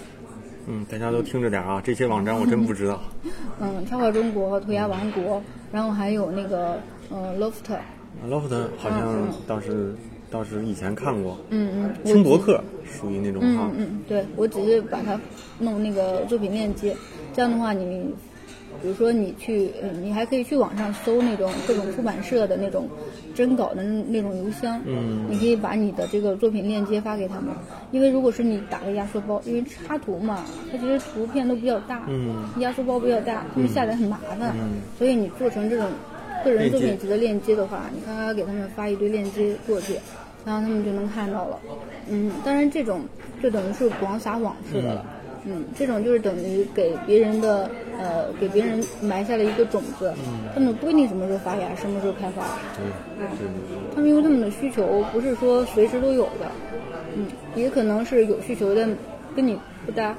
[0.67, 3.01] 嗯，大家都听着点啊，这些网站我真不知道。
[3.61, 6.79] 嗯，插画中国和涂鸦王国，然后还有那个
[7.11, 9.95] 呃 Loft，Loft 好像倒是
[10.31, 13.89] 倒是以前看过，嗯嗯，轻博客属于那种哈嗯。
[13.93, 15.19] 嗯，对，我只是把它
[15.59, 16.95] 弄那个作品链接，
[17.33, 18.15] 这样的话你，
[18.83, 22.89] 比如说你去，嗯，你还可以去网上搜那种各种出版社的那种
[23.35, 25.27] 征稿的那那种邮箱，嗯。
[25.29, 27.55] 你可以把你的这个作品链接发给他们，
[27.91, 32.49] 因为如果是你打个压缩包，因为插图嘛，它其实图片都比较大，嗯。
[32.59, 34.81] 压缩包比较大，他们下载很麻烦，嗯。
[34.97, 35.87] 所以你做成这种
[36.45, 39.95] 个人作品集的链接的话，你看看给他们发一堆链接过去，
[40.45, 41.59] 然后他们就能看到了。
[42.09, 43.01] 嗯，当然这种
[43.43, 45.05] 就等于是广撒网式的了。
[45.45, 50.15] 嗯，这种就是等于给别人的呃给别人埋下了一个种子，
[50.55, 52.43] 他们不一定什么时候发芽，什么时候开花。
[52.77, 53.95] 对对对对。
[53.95, 56.51] 他们因为他们的需求不是说随时都有的，
[57.17, 58.89] 嗯，也可能是有需求但
[59.35, 60.17] 跟你不搭，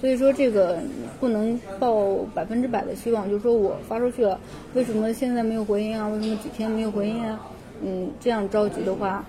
[0.00, 0.78] 所以说这个
[1.18, 4.38] 不能抱百分之百的希望，就是说我发出去了，
[4.74, 6.06] 为什么现在没有回音啊？
[6.08, 7.40] 为什么几天没有回音啊？
[7.84, 9.24] 嗯，这样着急的话，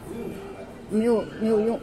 [0.89, 1.79] 没有没有用，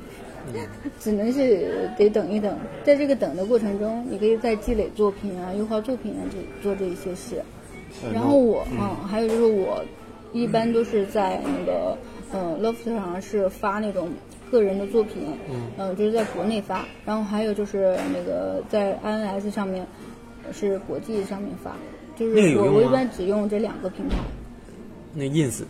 [1.00, 2.56] 只能是得等一等。
[2.84, 7.42] 在这个等的过程中，你可以再积累作品啊，优化作品啊，这做这一些事。
[8.04, 9.84] 呃然后我啊、还有就是我
[10.32, 11.98] 一般都是在那个
[12.32, 14.08] 呃 Loft 上是发那种
[14.50, 15.22] 个人的作品，
[15.76, 19.84] 嗯、就是在国内发，然后还有就是那个在 INS 上面
[20.52, 21.72] 是国际上面发，
[22.16, 24.16] 就是我我一般只用这两个平台，
[25.14, 25.62] 那 ins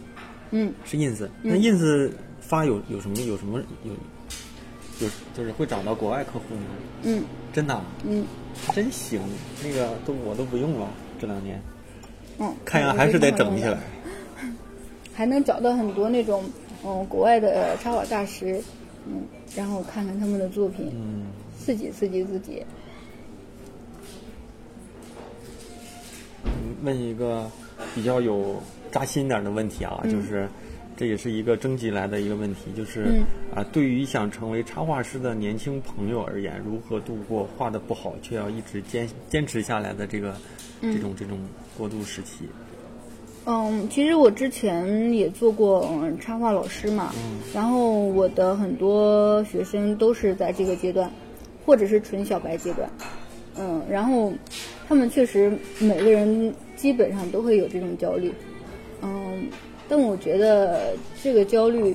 [0.50, 0.72] 嗯。
[0.84, 3.92] 是 ins，那 ins 发有有什么有什么有
[5.00, 6.62] 有就是会找到国外客户吗？
[7.02, 8.24] 嗯真的啊，嗯
[8.72, 9.20] 真行，
[9.64, 10.88] 那个都我都不用了，
[11.20, 11.60] 这两年
[12.38, 13.78] 嗯，看样还是得整起来。
[15.14, 16.44] 还能找到很多那种
[16.84, 18.62] 嗯国外的插画大师，
[19.06, 19.22] 嗯，
[19.54, 21.26] 然后看看他们的作品，嗯，
[21.58, 22.64] 刺激刺激自己。
[26.82, 27.50] 问一个
[27.94, 30.48] 比较有扎心点的问题啊，嗯就是
[31.00, 33.24] 这也是一个征集来的一个问题，就是、嗯。
[33.56, 40.34] 啊，对于想成为插画师的年轻朋友而言，如何度过画的不好却要一直坚坚持下来的这个、
[40.82, 41.38] 这种这种
[41.78, 42.44] 过渡时期？
[43.46, 47.14] 嗯，其实我之前也做过嗯插画老师嘛，
[47.54, 51.10] 然后我的很多学生都是在这个阶段，
[51.64, 52.90] 或者是纯小白阶段，
[53.58, 54.30] 嗯，然后
[54.86, 58.30] 他们确实每个人基本上都会有这种焦虑，
[59.00, 59.48] 嗯，
[59.90, 61.94] 但我觉得这个焦虑，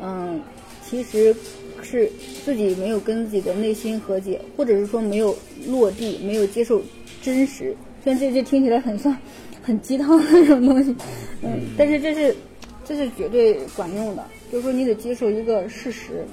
[0.00, 0.40] 嗯，
[0.82, 1.34] 其实
[1.82, 2.08] 是
[2.44, 5.36] 自己没有跟自己的内心和解，或者是说没有
[5.66, 6.80] 落地，没有接受
[7.20, 7.74] 真实。
[8.04, 9.14] 虽然这这听起来很像
[9.60, 10.94] 很鸡汤的那种东西，
[11.42, 12.36] 嗯，但是这是
[12.84, 14.24] 这是绝对管用的。
[14.52, 16.24] 就是说，你得接受一个事实，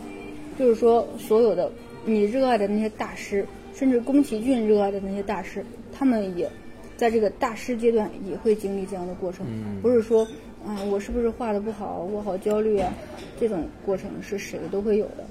[0.60, 1.71] 就是说，所有的
[2.06, 6.47] 你热爱的那些大师，甚至宫崎骏热爱的那些大师，他们也
[6.95, 9.43] 在这个大师阶段也会经历这样的过程，
[9.82, 10.27] 不是说
[10.65, 12.91] 啊，我是不是画的不好，我好焦虑啊，
[13.39, 15.26] 这种过程是谁都会有的，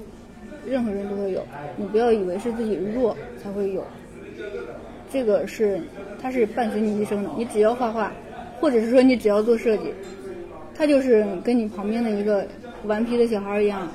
[0.66, 1.42] 任何人都会有。
[1.76, 3.82] 你不要以为是自己弱才会有，
[5.10, 5.80] 这个是
[6.20, 7.30] 它是伴随你一生的。
[7.36, 8.12] 你只要画画，
[8.60, 9.84] 或者是说你只要做设计，
[10.74, 12.46] 它就是跟你旁边的一个
[12.84, 13.88] 顽皮的小孩一样，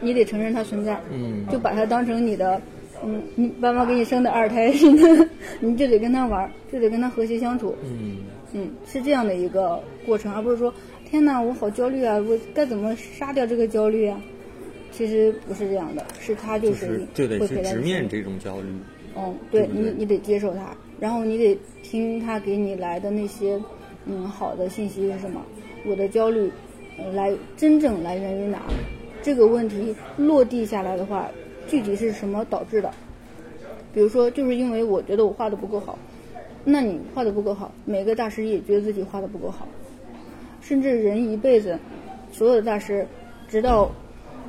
[0.00, 2.60] 你得承认它存在，嗯就把它当成你的，
[3.04, 4.72] 嗯，你爸妈给你生的二胎
[5.60, 7.76] 你就得跟他玩，就得跟他和谐相处。
[7.84, 8.16] 嗯
[8.52, 10.72] 嗯，是这样的一个过程，而不是说
[11.08, 14.20] 天哪，我好焦虑啊，我该怎么杀掉这个焦虑啊？
[14.92, 18.68] 其实不是这样的，是他就就是就得去直面这种焦虑。
[19.16, 23.60] 嗯，对你，你得接受它，然后你得听他给你来的那些，
[24.06, 25.44] 嗯，好的信息是什么？
[25.86, 26.50] 我的焦虑，
[26.98, 28.62] 呃，来真正来源于哪？
[29.22, 31.28] 这个问题落地下来的话，
[31.68, 32.90] 具体是什么导致的？
[33.92, 35.98] 比如说，就是因为我觉得我画的不够好，
[36.64, 39.66] 那你画的不够好，每个大师也觉得自己画的不够好，
[40.60, 41.78] 甚至人一辈子，
[42.32, 43.06] 所有的大师，
[43.48, 43.90] 直到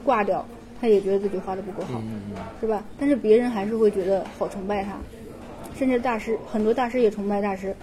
[0.04, 0.46] 挂掉，
[0.80, 2.02] 他也觉得自己画的不够好。
[2.60, 2.84] 是吧？
[3.00, 4.98] 但是别人还是会觉得好崇拜他，
[5.76, 7.76] 甚至大师很多大师也崇拜大师，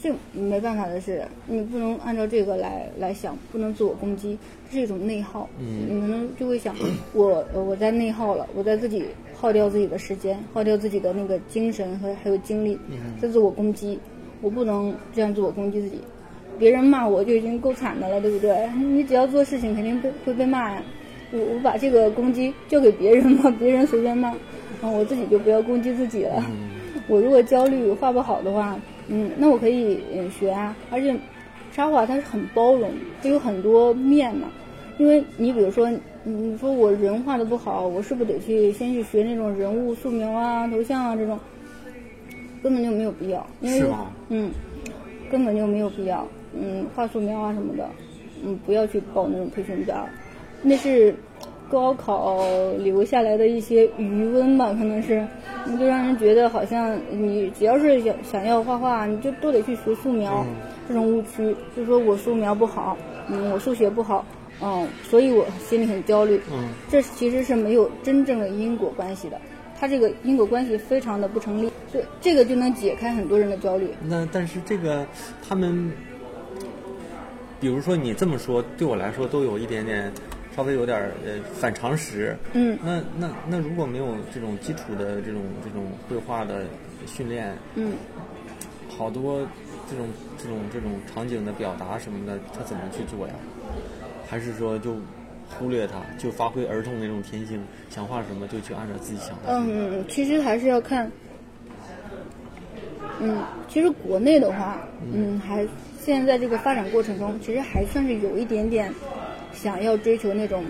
[0.00, 4.36] 这没办法的事，你不能按照这个来来想，不能自我攻击，
[4.68, 5.48] 这是一种内耗。
[5.58, 6.74] 嗯你可能就会想，
[7.14, 9.06] 我呃我在内耗了，我在自己
[9.40, 12.76] 耗掉自己的时间，耗掉自己的那个精神和还有精力，
[13.22, 13.96] 在自我攻击，
[14.40, 16.00] 我不能这样自我攻击自己。
[16.58, 18.68] 别人骂我就已经够惨的了，对不对？
[18.76, 20.82] 你只要做事情，肯定被会被骂呀。
[21.30, 24.32] 我我把这个攻击交给别人嘛， 别人随便骂，
[24.82, 26.42] 嗯，我自己就不要攻击自己了。
[27.06, 31.14] 我如果焦虑画不好的话，嗯，那我可以嗯学啊，而且
[31.72, 32.90] 插画它是很包容，
[33.22, 34.48] 它有很多面嘛。
[34.98, 35.88] 因为你比如说，
[36.28, 41.38] 你你说我人画的不好，我是不是得去先去学那种人物素描啊、头像啊这种？
[42.62, 43.82] 根本就没有必要，因为
[44.28, 44.50] 嗯，
[45.30, 46.26] 根本就没有必要。
[46.52, 47.88] 嗯，画素描啊什么的，
[48.44, 50.06] 嗯，不要去报那种培训班，
[50.60, 51.14] 那是
[51.70, 52.44] 高考
[52.76, 55.26] 留下来的一些余温吧，可能是，
[55.64, 60.44] 你就让人觉得好像你只要是想想要画画，你就都得去学素描，
[60.86, 62.98] 这种误区，就说我素描不好，
[63.30, 64.26] 嗯，我数学不好，
[64.60, 69.40] 嗯，所以我心里很焦虑，嗯，这其实是没有真正的因果关系的，
[69.78, 73.90] 它这个因果关系非常的不成立，这这个就能解开很多人的焦虑。
[74.02, 75.06] 那但是这个
[75.46, 75.92] 他们，
[77.60, 80.12] 比如说你这么说，对我来说都有一点点，
[80.56, 82.36] 稍微有点儿呃反常识。
[82.52, 86.64] 嗯那那那如果没有这种基础的这种这种绘画的
[87.06, 87.92] 训练，嗯，
[88.88, 89.46] 好多
[89.88, 93.34] 这种这种这种场景的表达什么的，他怎么去做呀？
[94.28, 94.94] 还是说就
[95.58, 99.44] 忽略它，就发挥儿童那种天性，想画什么就去按照自己想的。
[99.46, 101.10] 嗯，其实还是要看，
[103.18, 104.78] 嗯，其实国内的话，
[105.10, 105.66] 嗯，还
[106.04, 108.92] 现在这个发展过程中，其实还算是有一点点
[109.54, 110.62] 想要追求那种，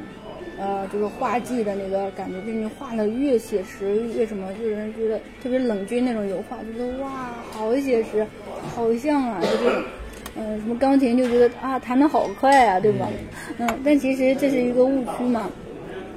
[0.56, 8.24] 呃，就是画技的那个感觉，就是你画的越写实越什么，就人觉得特别冷峻那种油画，就觉得哇，好写实，
[8.76, 9.82] 好像啊，就这种。
[10.38, 13.08] 嗯，什么钢琴就觉得啊，弹得好快啊，对吧？
[13.58, 15.50] 嗯，但其实这是一个误区嘛。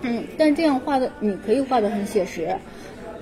[0.04, 2.56] 嗯，但这样画的，你可以画的很写实，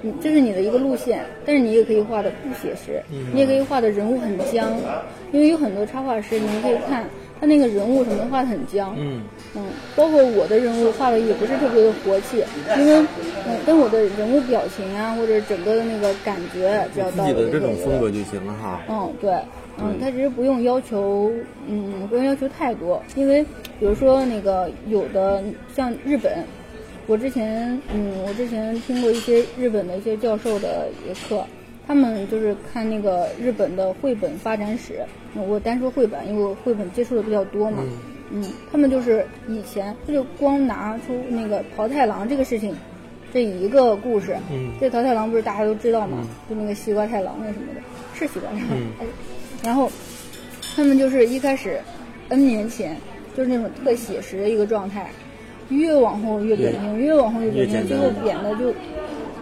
[0.02, 3.02] 嗯，这是你的一个路线，但是你也可以画的不写实，
[3.34, 4.78] 你也可以画的人物很僵，
[5.32, 7.04] 因为有很多插画师，你们可以看
[7.40, 9.24] 他那个人物什么画的很僵，嗯
[9.56, 12.44] 嗯，包括我的人物画的也不是特别的活气，
[12.78, 13.06] 因为
[13.46, 18.82] 嗯，跟我的人物表情啊，或者整个的那个感觉，只要自到己的这种风格就行了哈。
[18.90, 19.34] 嗯，对，
[19.82, 21.32] 嗯，他其实不用要求，
[21.68, 23.44] 嗯，不用要求太多，因为
[23.80, 25.44] 比如说那个有的
[25.76, 26.44] 像日本，
[27.08, 31.46] 我之前，嗯，我之前听过一些日本的一些教授的一个课，
[31.88, 35.02] 他们就是看那个日本的绘本发展史，
[35.36, 37.84] 嗯我单说绘本，因为我绘本接触的比较多嘛，
[38.32, 42.76] 嗯，他们就是以前他就光拿出那个桃太郎这个事情，
[43.34, 46.28] 这一个故事，嗯这桃太郎不是大家都知道吗？
[46.50, 47.82] 就那个西瓜太郎那什么的，
[48.14, 48.68] 是西瓜太郎。
[49.64, 49.92] 然后
[50.76, 51.80] 他们就是一开始
[52.30, 52.96] N 年前
[53.36, 55.10] 就是那种特写实的一个状态，
[55.70, 58.74] 越往后越扁平，越往后越扁平，最后扁的就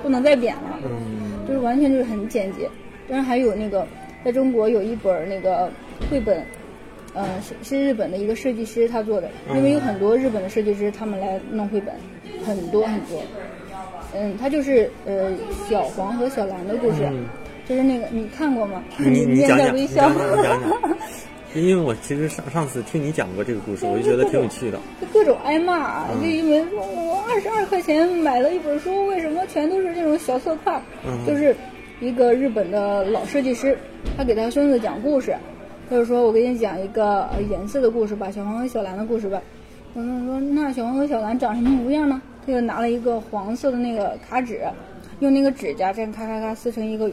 [0.01, 0.79] 不能再扁了。
[0.83, 2.69] 嗯就是完全就是很简洁。
[3.07, 3.87] 当然还有那个，
[4.25, 5.71] 在中国有一本儿那个
[6.11, 6.43] 绘本，
[7.13, 11.95] 呃，是是日本的一个设计师他做的，因为有很多日本的设计师他们来弄绘本，
[12.43, 13.21] 很多很多。
[14.13, 15.31] 嗯，他就是呃
[15.69, 17.23] 小黄和小蓝的故事，嗯
[17.67, 18.81] 就是那个你看过吗？
[18.97, 20.17] 你你 面讲讲，你带微笑讲。
[20.17, 20.97] 讲，你讲讲。
[21.55, 24.77] 因为我其实上上次听你讲过这个故事，我就觉得挺有趣的。
[25.01, 30.79] 就各种挨骂，嗯就因为说我二十二块钱买了一本书，为什么全都是这种小色块？
[31.05, 31.55] 嗯就是
[31.99, 33.75] 一个日本的老设计师，
[34.15, 35.35] 他给他孙子讲故事，
[35.89, 39.41] 他就是说我给你讲一个呃颜色的故事吧，小黄和小蓝的故事吧。
[39.93, 42.21] 我们说那小黄和小蓝长什么模样呢？
[42.45, 44.61] 他就拿了一个黄色的那个卡纸，
[45.21, 47.09] 用那个指甲这样咔咔咔撕成一个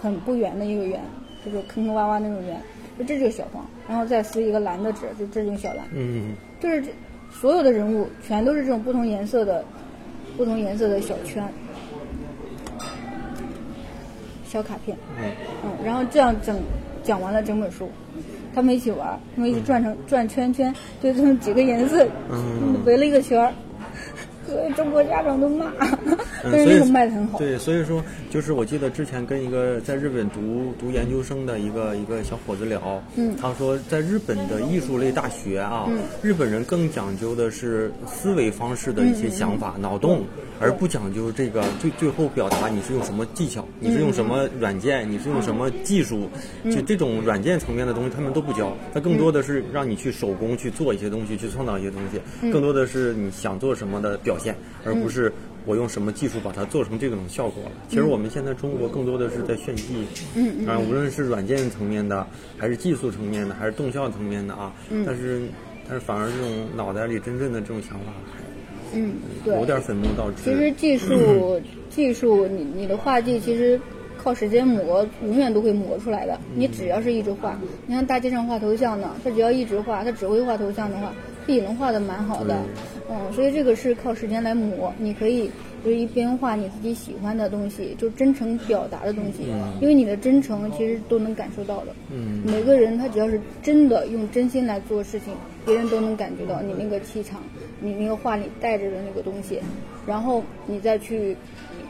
[0.00, 1.00] 很不圆的一个圆，
[1.44, 2.60] 就是坑坑洼洼那种圆，
[2.98, 5.84] 就这就是小黄，然后再撕一个蓝的纸，就这就是小蓝。
[5.92, 6.88] 嗯就是这
[7.30, 9.64] 所有的人物全都是这种不同颜色的、
[10.36, 11.46] 不同颜色的小圈、
[14.46, 15.30] 小卡片，嗯
[15.64, 16.58] 嗯，然后这样整
[17.02, 17.90] 讲完了整本书，
[18.54, 23.52] 他们一起玩，他们一起转成转圈圈，就这么几个颜色嗯围了一个圈儿，
[24.56, 25.70] 所以中国家长都骂，
[26.42, 33.36] 嗯，所以但是那个卖的很好，对，所以说就是我记得之前跟一个在日本读读研究生的一个一个小伙子聊，嗯。
[33.36, 40.24] 他说在日本的艺术类大学啊，嗯日本人更讲究的是思维方式的一些想法、脑洞，
[40.58, 46.30] 而不讲究这个最最后表达你是用什么技巧，你是用什么软件，你是用什么技术，
[46.64, 54.45] 就这种软件层面的东西他们都不教，他更多的是让你去手工去做一些东西，去创造一些东西，更多的是你想做什么的表现，
[54.84, 55.32] 而不是。
[55.68, 57.72] 我用什么技术把它做成这种效果了？
[57.88, 60.06] 其实我们现在中国更多的是在炫技，
[60.36, 62.24] 嗯啊，无论是软件层面的，
[62.56, 64.72] 还是技术层面的，还是动效层面的啊，
[65.04, 65.42] 但是
[65.88, 68.12] 但是反而这种脑袋里真正的这种想法
[68.94, 70.36] 嗯，对，有点粉末倒置。
[70.44, 73.80] 其实技术，技术，你你的画技其实
[74.16, 76.38] 靠时间磨，永远都会磨出来的。
[76.54, 81.12] 你只要是一直画，你看大街上画头像呢，他只要一直画，他只会画头像的话，
[81.44, 82.56] 他也能画的蛮好的。
[83.08, 84.92] 嗯，所以这个是靠时间来磨。
[84.98, 85.50] 你可以
[85.84, 89.44] 就是一边画你自己喜欢的东西，就真诚表达的东西，
[89.80, 91.94] 因为你的真诚其实都能感受到的。
[92.10, 95.32] 嗯每个人他只要是真的用真心来做事情，
[95.64, 97.40] 别人都能感觉到你那个气场，
[97.80, 99.60] 你那个画里带着的那个东西，
[100.06, 101.36] 然后你再去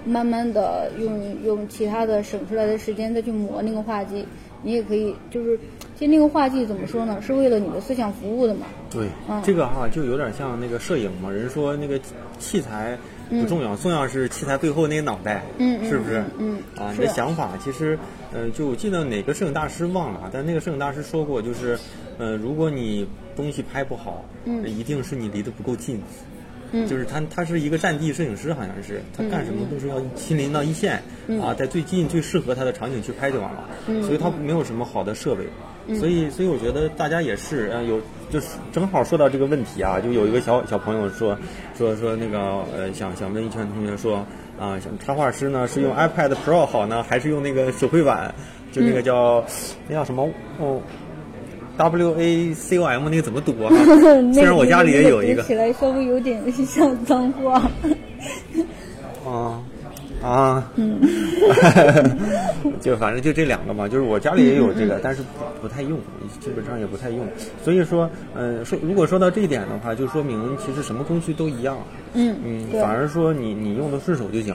[0.05, 4.25] 慢慢的用用其他的省出来的时间再去磨那个画技，
[4.63, 5.59] 你也可以就是，
[5.99, 7.21] 其实那个画技怎么说呢？
[7.23, 8.67] 是为了你的思想服务的嘛。
[8.91, 11.99] 对，嗯这个哈就有点像那个摄影嘛，人说那个
[12.39, 12.97] 器材
[13.31, 16.21] 不重要，重要是器材背后那个脑袋，嗯嗯是不是？
[16.39, 17.99] 嗯嗯啊，你的想法其实，
[18.33, 21.79] 呃，就我记得哪个摄影大师忘了，但那个摄影大师说过，就是，
[22.19, 26.01] 呃，如果你东西拍不好，嗯一定是你离得不够近。
[26.73, 33.65] 嗯就是他，他是一个战地摄影师，好像是他干什么都是要亲临到一线、嗯啊，在最近最适合他的场景去拍就完了，
[34.03, 35.49] 所以他没有什么好的设备，嗯
[35.95, 41.39] 所以所以我觉得大家也是，呃，有就是正好说到这个问题啊，就有一个小小朋友说
[41.77, 42.39] 说说那个
[42.77, 44.17] 呃，想想问一圈同学说
[44.59, 48.35] 啊，想插画师呢是用 iPad Pro 好呢，还是用那个手绘板？
[48.73, 49.43] 就那个叫、
[49.89, 50.81] 那叫什么哦。
[51.79, 53.71] W A C O M 那个怎么读啊？
[54.35, 57.71] 虽然我家里也有一个那读起来稍微有点 像脏话。
[60.27, 61.01] 啊啊，嗯，
[62.81, 65.29] 就反正就这两个嘛，就是我家里也有这个，但是不
[65.63, 65.99] 不太用，
[66.41, 67.27] 基本上也不太用。
[67.63, 71.79] 所以说，嗯、说如果说到这一点的话，就说明其实什么工具都一样，
[72.15, 74.55] 嗯嗯，反而说你你用的顺手就行。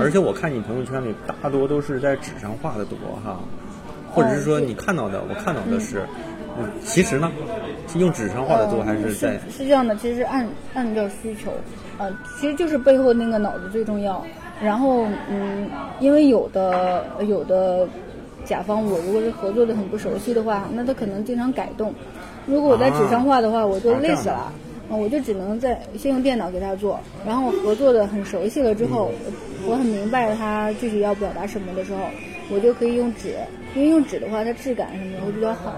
[0.00, 3.40] 而且我看你朋友圈里大多都是在纸上画的多哈，
[4.12, 6.02] 或者是说你看到的，我看到的是，
[6.58, 7.30] 嗯，其实呢，
[7.88, 9.32] 是用纸上画的多还是在？
[9.50, 11.50] 是是这样的，其实按按照需求，
[11.98, 14.24] 呃，其实就是背后那个脑子最重要。
[14.62, 15.68] 然后，嗯，
[16.00, 17.88] 因为有的有的
[18.44, 21.92] 甲方，我如果是合作的很不熟悉的话，那他可能经常改动。
[22.46, 24.34] 如果我在纸上画的话，我就啊累死了。
[24.34, 24.52] 啊
[24.92, 29.12] 我就只能在先用电脑给他做，然后合作的很熟悉了之后，
[29.64, 32.00] 我很明白他具体要表达什么的时候，
[32.52, 33.36] 我就可以用纸，
[33.76, 35.72] 因为用纸的话，它质感什么的会比较好。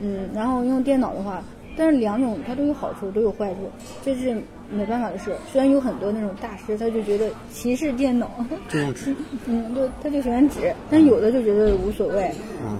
[0.00, 1.42] 嗯，然后用电脑的话，
[1.74, 3.60] 但是两种它都有好处，都有坏处，
[4.04, 4.36] 这是
[4.74, 5.32] 没办法的事。
[5.50, 8.30] 虽然有很多那种大师，他就觉得歧视电脑，
[8.68, 9.14] 就用纸。
[9.46, 12.30] 嗯，就他就喜欢纸，但有的就觉得无所谓。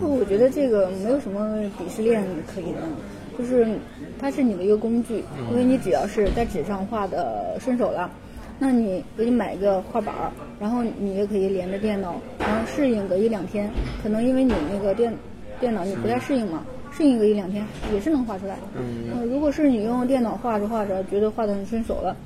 [0.02, 2.80] 我觉得这个没有什么鄙视链可以的。
[3.36, 3.66] 就是
[4.16, 8.08] 它是你的一个工具，因为你只要是在纸上画的顺手了，
[8.60, 10.30] 那你给你买一个画板儿，
[10.60, 13.68] 然后你也可以连着电脑，然后适应个一两天，
[14.04, 15.12] 可能因为你那个电
[15.58, 16.64] 电脑你不太适应嘛，
[16.96, 18.58] 适应个一两天也是能画出来。
[18.76, 22.16] 嗯呃如果是你用电脑画着画着觉得画的很顺手了，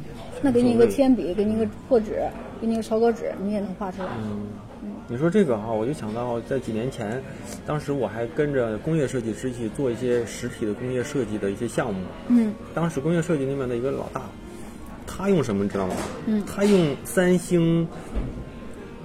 [0.42, 2.22] 那给你一个铅笔，给你一个破纸，
[2.60, 4.08] 给你一个草稿纸，你也能画出来。
[4.22, 4.46] 嗯
[5.10, 7.22] 你说这个哈、我就想到在几年前，
[7.66, 12.02] 当时我还跟着工业设计师一起做一些实体的工业设计的一些项目。
[12.28, 14.20] 嗯当时工业设计那边的一个老大，
[15.06, 15.94] 他用什么你知道吗？
[16.26, 17.88] 嗯他用三星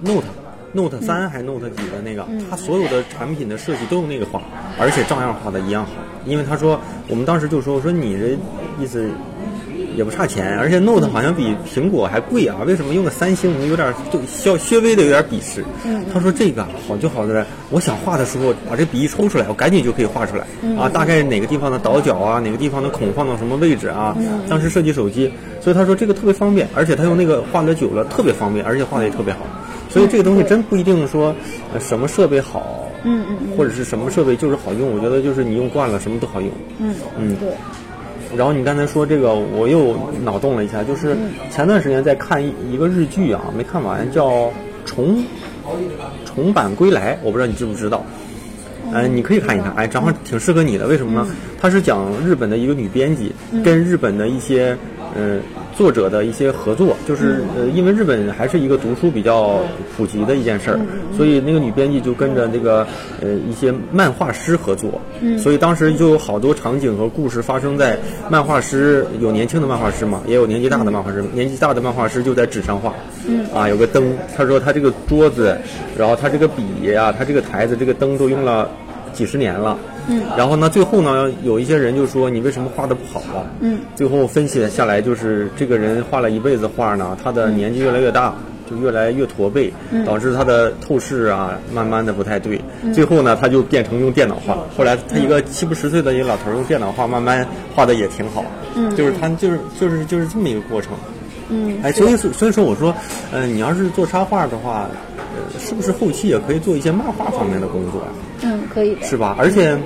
[0.02, 0.26] Note
[0.74, 4.42] Note 三还是 Note 几的那个，他所有的产品的设计都用那个画，
[4.78, 5.92] 而且照样画的一样好。
[6.26, 8.36] 因为他说，我们当时就说，我说你这
[8.82, 9.08] 意思
[9.94, 13.54] 也不差钱，而且 Note 好像比苹果还贵啊，为什么用个三星？
[13.54, 15.64] 我们有点就稍稍微的有点鄙视。
[16.12, 20.44] 他说这个好就好在，我想画的时候把这笔一抽出来，我赶紧就可以画出来
[20.76, 24.16] 啊，大概哪个地方的倒角啊，哪个地方的孔放到什么位置啊。
[24.48, 29.40] 当时设计手机，所以他说这个特别方便，而且他用那个画的久了特别方便，而且画的也特别好。
[29.94, 31.32] 所以这个东西真不一定说
[31.72, 34.92] 呃什么设备好，嗯嗯或者是什么设备就是好用。
[34.92, 36.50] 我觉得就是你用惯了，什么都好用。
[36.80, 37.48] 嗯嗯对，
[38.36, 41.16] 然后你刚才说这个，我又脑洞了一下，就是
[41.48, 44.28] 前段时间在看一一个日剧啊，没看完，叫
[44.84, 45.24] 《重
[46.24, 48.04] 重版归来》，我不知道你知不知道。
[48.92, 50.86] 嗯、你可以看一看，哎，正好挺适合你的。
[50.86, 51.26] 为什么呢？
[51.60, 53.32] 它是讲日本的一个女编辑
[53.64, 54.76] 跟日本的一些
[55.14, 55.38] 呃
[55.76, 59.60] 作者的一些合作，就是呃，因为日本还是一个读书比较
[59.96, 60.78] 普及的一件事儿，
[61.16, 62.86] 所以那个女编辑就跟着那个
[63.20, 65.00] 呃一些漫画师合作，
[65.38, 67.98] 所以当时就有好多场景和故事发生在
[68.28, 72.94] 漫画师有年轻的漫画师嘛，也有年纪大的漫画师，年纪大的漫画师就在纸上画，
[73.52, 75.56] 啊，有个灯，他说他这个桌子，
[75.96, 76.62] 然后他这个笔
[76.92, 78.70] 呀、他这个台子，这个灯都用了
[79.12, 79.76] 几十年了。
[80.08, 83.46] 嗯，然后呢，最后呢，有一些人就说你为什么画的不好啊？
[83.60, 88.34] 嗯，最后分析下来，就是这个人画了一辈子画呢，他的年纪越来越大，
[88.68, 89.72] 就越来越驼背，
[90.04, 92.60] 导致他的透视啊，慢慢的不太对。
[92.92, 94.58] 最后呢，他就变成用电脑画。
[94.76, 98.44] 后来他一个七八十岁的一个老头用电脑画，慢慢画的也挺好。
[98.74, 100.92] 嗯，就是他就是就是就是这么一个过程。
[101.50, 102.94] 嗯哎，所以所以说我说，
[103.30, 104.88] 呃，你要是做插画的话，
[105.36, 108.08] 呃，是不是后期也可以做一些漫画方面的工作呀？
[108.42, 109.06] 嗯，可以的。
[109.06, 109.36] 是吧？
[109.38, 109.76] 而且，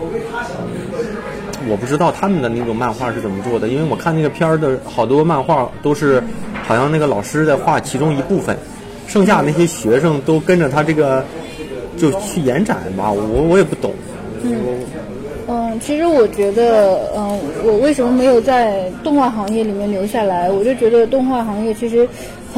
[1.68, 6.22] 我不知道他们的那种漫画是怎么做的，因为我看那个片儿的好多漫画都是，
[6.66, 8.56] 好像那个老师在画其中一部分，
[9.06, 11.24] 剩下那些学生都跟着他这个
[11.96, 13.92] 就去延展吧，我我也不懂。
[14.42, 14.80] 嗯
[15.50, 20.50] 嗯，其实我觉得，嗯，我为什么没有在动画行业里面留下来？
[20.50, 22.06] 我就觉得动画行业其实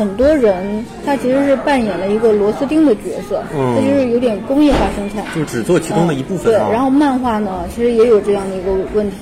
[0.01, 5.23] 很多人他其实是扮演了一个螺丝钉的角色，嗯他就是有点工业化生产。
[5.37, 6.71] 就只做其中的一部分对，啊。
[6.73, 9.17] 然后漫画呢，其实也有这样的一个问题，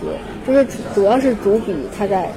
[0.46, 2.30] 就是主主要是主笔他在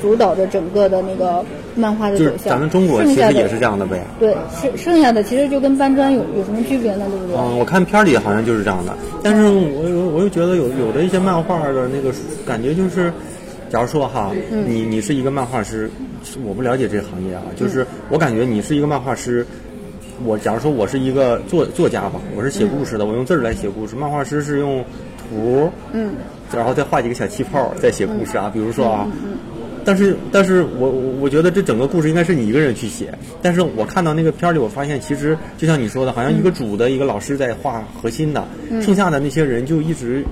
[0.00, 2.50] 主导着整个的那个漫画的就是走向。
[2.50, 4.00] 咱们中国其实也是这样的呗。
[4.20, 7.06] 对，剩剩下的其实就跟搬砖有有什么区别呢？
[7.10, 7.36] 对不对？
[7.36, 12.14] 嗯，我看片儿里好像就是这样的，但是我又我又觉得有有的一些漫画的那个
[12.46, 13.12] 感觉就是，
[13.68, 14.30] 假如说哈，
[14.66, 15.90] 你你是一个漫画师，
[16.44, 19.46] 我不了解这个行业啊，就是我感觉你是一个漫画师，
[20.24, 24.84] 我假如说我是一个作作家吧，我是写故事的，我用字儿来写故事，漫画师是用
[25.28, 26.14] 图，嗯，
[26.54, 29.08] 然后再画几个小气泡再写故事啊，比如说啊。
[29.82, 33.14] 但是，但是我我我觉得这整个故事应该是你一个人去写。
[33.40, 38.46] 但是我看到那个片儿里，我发现其实就像你说的，好像一个主的一个老师在画核心的，
[38.82, 40.22] 剩下的那些人就一直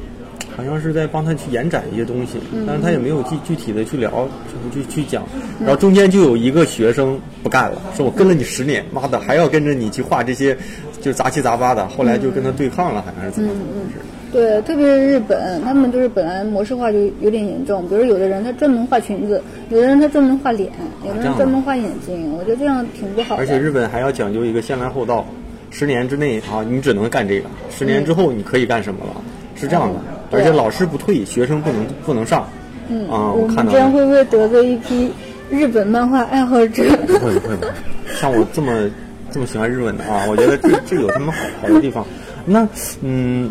[0.59, 4.29] 好像是在帮他去延展一些东西，但是他也没有具具体的去聊，
[4.75, 5.23] 去去讲。
[5.61, 10.59] 然后中间就有一个学生不干了，说我跟了你十年，妈的还要跟着你去画这些，
[11.01, 11.87] 就杂七杂八的。
[11.87, 13.55] 后来就跟他对抗了，好像是怎么回
[13.93, 14.01] 事？
[14.33, 17.89] 对，特别是日本，他们就是本来模式化就有点严重。
[17.89, 19.41] 比如有的人他专门画裙子，
[19.71, 20.73] 有的人他专门画脸，
[21.07, 22.33] 有的人专门画眼睛。
[22.37, 23.41] 我觉得这样挺不好的。
[23.41, 25.25] 而且日本还要讲究一个先来后到，
[25.71, 29.23] 十年之内啊，你只能干这个，十年之后你可以干什么了，
[29.55, 30.18] 是这样的。
[30.31, 32.49] 对而且老师不退，学生不能不能上。
[32.89, 35.11] 嗯，啊，我看这样会不会得罪一批
[35.51, 36.85] 日本漫画爱好者？
[37.07, 37.73] 不会不会不会，
[38.19, 38.91] 像我这么
[39.31, 42.07] 这么喜欢日文的啊，我觉得这这有他们好好的地方。
[42.47, 42.67] 那
[43.03, 43.51] 嗯，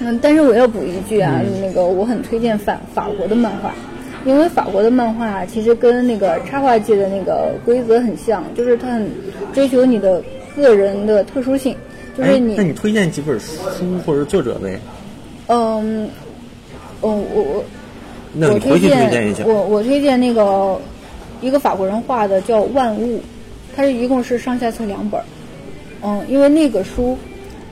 [0.00, 3.72] 嗯，但是我要补一句啊，那个我很推荐法法国的漫画，
[4.26, 9.10] 因为法国的漫画其实跟那个插画界的那个规则很像，就是它很
[9.54, 10.22] 追求你的
[10.54, 11.74] 个人的特殊性，
[12.16, 13.54] 就是哎，你那你推荐几本书
[14.04, 14.78] 或者作者呗？
[15.48, 16.10] 嗯嗯，
[17.00, 17.64] 我我我
[18.32, 19.44] 那你回去推荐一下。
[19.46, 20.80] 我我推荐那个
[21.40, 23.18] 一个法国人画的叫《万物》，
[23.74, 25.24] 它是一共是上下册两本儿。
[26.02, 27.18] 嗯，因为那个书，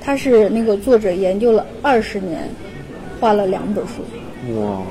[0.00, 2.48] 它是那个作者研究了二十年，
[3.20, 4.60] 画了两本书。
[4.60, 4.82] 哇，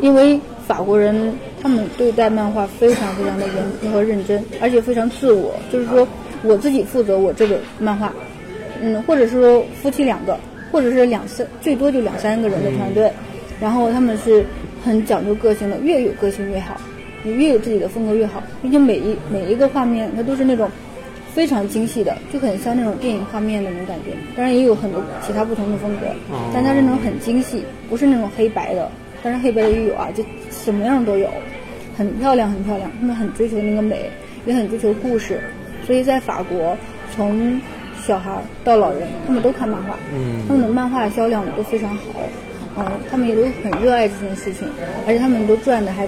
[0.00, 6.06] 因为法国人他们对待漫画非常非常的严苛和认真，而且非常自我，就是说
[6.42, 8.12] 我自己负责我这个漫画，
[8.80, 10.38] 嗯，或者是说夫妻两个，
[10.72, 13.12] 或者是两三最多就两三个人的团队，
[13.60, 14.44] 然后他们是
[14.82, 16.74] 很讲究个性的，越有个性越好，
[17.22, 20.68] 你越有自己的风格越好，并且每一每一个画面它都是那种
[21.34, 24.16] 非常精细的，就很像那种电影画面的那种感觉。
[24.34, 26.06] 当然也有很多其他不同的风格，
[26.52, 28.90] 但它是那种很精细，不是那种黑白的。
[29.22, 31.28] 当然黑白的也有啊，就什么样都有，
[31.96, 32.90] 很漂亮很漂亮。
[32.98, 34.10] 他们很追求那个美，
[34.46, 35.40] 也很追求故事，
[35.86, 36.76] 所以在法国，
[37.14, 37.60] 从
[38.04, 40.42] 小孩到老人，他们都看漫画，嗯。
[40.48, 42.04] 他们的漫画销量都非常好，
[42.76, 44.68] 嗯，他们也都很热爱这件事情，
[45.06, 46.06] 而且他们都赚的还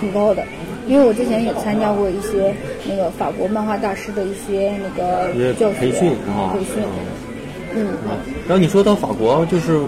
[0.00, 0.42] 挺高的。
[0.86, 2.54] 因为我之前也参加过一些
[2.88, 6.54] 那个法国漫画大师的一些那个教学培训啊。
[6.54, 6.82] 培训，
[7.74, 7.88] 嗯，
[8.46, 9.80] 然后你说到法国，就是，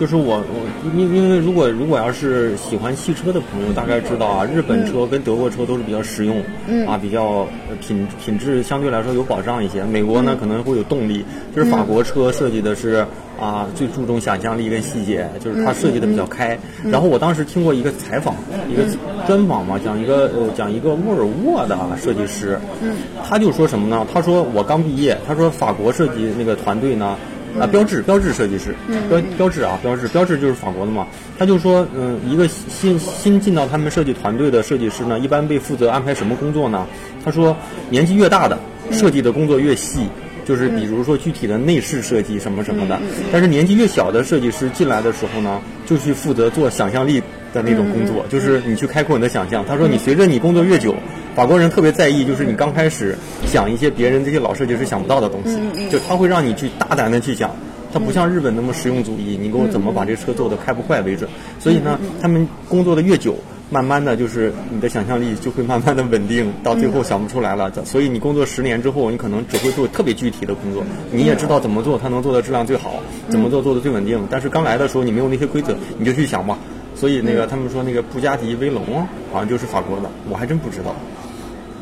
[0.00, 9.84] 就是我我因因为如果如果要是喜欢汽车的朋友，大概知道啊，日本车跟德国车都是比较实用，嗯啊，比较呃品品质相对来说有保障一些。
[9.84, 11.22] 美国嗯呢可能会有动力，
[11.54, 13.04] 就是法国车设计的是
[13.38, 16.58] 啊最注重想象力跟细节，就是它设计的比较开。
[16.82, 18.34] 嗯然后我当时听过一个采访，
[18.70, 18.82] 一个
[19.26, 22.96] 专访嘛，讲一个呃讲一个沃尔沃的设计师，嗯，
[23.28, 24.06] 他就说什么呢？
[24.10, 27.18] 他说我刚毕业，他说法国设计那个团队呢。
[27.58, 28.74] 啊，标志标志设计师，
[29.08, 31.06] 标标志啊，标志标志就是法国的嘛。
[31.38, 36.86] 他就说，嗯，一个新新进到他们设计团队的设计师呢，一般被负责安排什么工作呢？
[37.24, 37.56] 他说，
[37.88, 38.58] 年纪越大的，
[38.92, 40.06] 设计的工作越细，
[40.44, 42.98] 就是比如说具体的内饰设计什么什么的。
[43.32, 47.22] 但是年纪越小的设计师进来的时候呢，就去负责做想象力
[47.52, 49.64] 的那种工作，就是你去开阔你的想象。
[49.64, 50.94] 他说，你随着你工作越久，
[51.34, 55.58] 法国人特别在意，就是你刚开始想一些别人这些老设计师想不到的东西，
[55.90, 57.50] 就他会让你去大胆的去想。
[57.92, 61.28] 他不像日本那么实用主义，你给我怎么把这车做的开不坏为准。
[61.58, 63.36] 所以呢，他们工作的越久，
[63.68, 67.68] 慢慢的就是你的想象力就会慢慢的稳定，到最后想不出来了。
[67.84, 74.24] 所以你工作十年之后，你可能只会做特别具体的工作，你也知道怎么做它能做的质量最好，怎么做做的最稳定。
[74.30, 76.56] 但是刚来的时候你没有那些规则，你就去想吧。
[77.00, 78.84] 所以那个他们说那个布加迪威龙
[79.32, 80.94] 好像就是法国的，我还真不知道。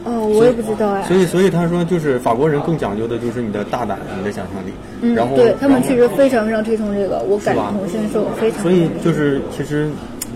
[0.05, 1.03] 哦，我也不知道哎。
[1.03, 4.73] 所以，所以他说，就是法国人更讲究的就是你的大胆，你的想象力。
[5.01, 8.63] 嗯，然后对他们确实非常非常推崇这个，我感同身受，非常。
[8.63, 9.89] 所以就是其实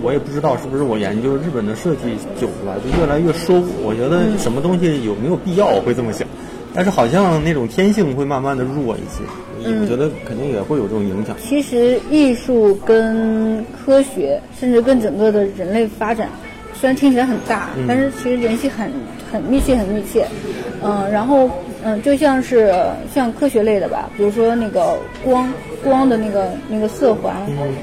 [0.03, 3.62] 我也不知道是不是我研究日本的设计久了，就越来越收。
[3.85, 6.26] 我觉得什么东西有没有必要，我会这么想。
[6.75, 9.23] 但是好像那种天性会慢慢的弱一些，
[9.81, 11.37] 我觉得肯定也会有这种影响。
[11.39, 16.31] 其实艺术跟科学，甚至跟整个的人类发展，
[16.73, 18.91] 虽然听起来很大，但是其实联系很
[19.31, 20.27] 很密切，很密切。
[20.83, 21.49] 嗯、然后
[21.85, 22.75] 嗯、就像是
[23.12, 25.53] 像科学类的吧，比如说那个光
[25.85, 27.37] 光的那个那个色环，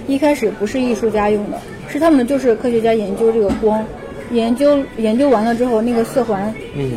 [0.07, 1.57] 一开始不是艺术家用的，
[1.89, 3.85] 是他们就是科学家研究这个光，
[4.31, 6.51] 研究研究完了之后，那个色环、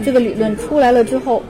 [0.05, 1.43] 这个理论出来了之后。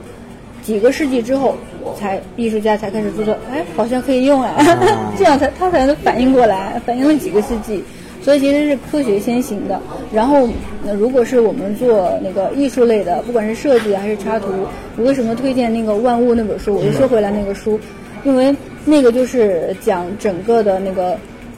[0.63, 1.55] 几个世纪之后，
[1.99, 4.53] 才艺术家才开始注册，哎，好像可以用哎，
[5.17, 7.83] 这样才他才能反应过来，反应了几个世纪。
[8.21, 9.81] 所以其实是科学先行的。
[10.13, 10.47] 然后，
[10.81, 14.47] 那如果是我们做那个艺术类的，不管是设计还是插图，
[14.95, 16.73] 我为什么推荐那个《万物》那本书？
[16.75, 17.77] 我就说回来那个书，
[18.23, 18.55] 因为
[18.85, 21.17] 那个就是讲整个的那个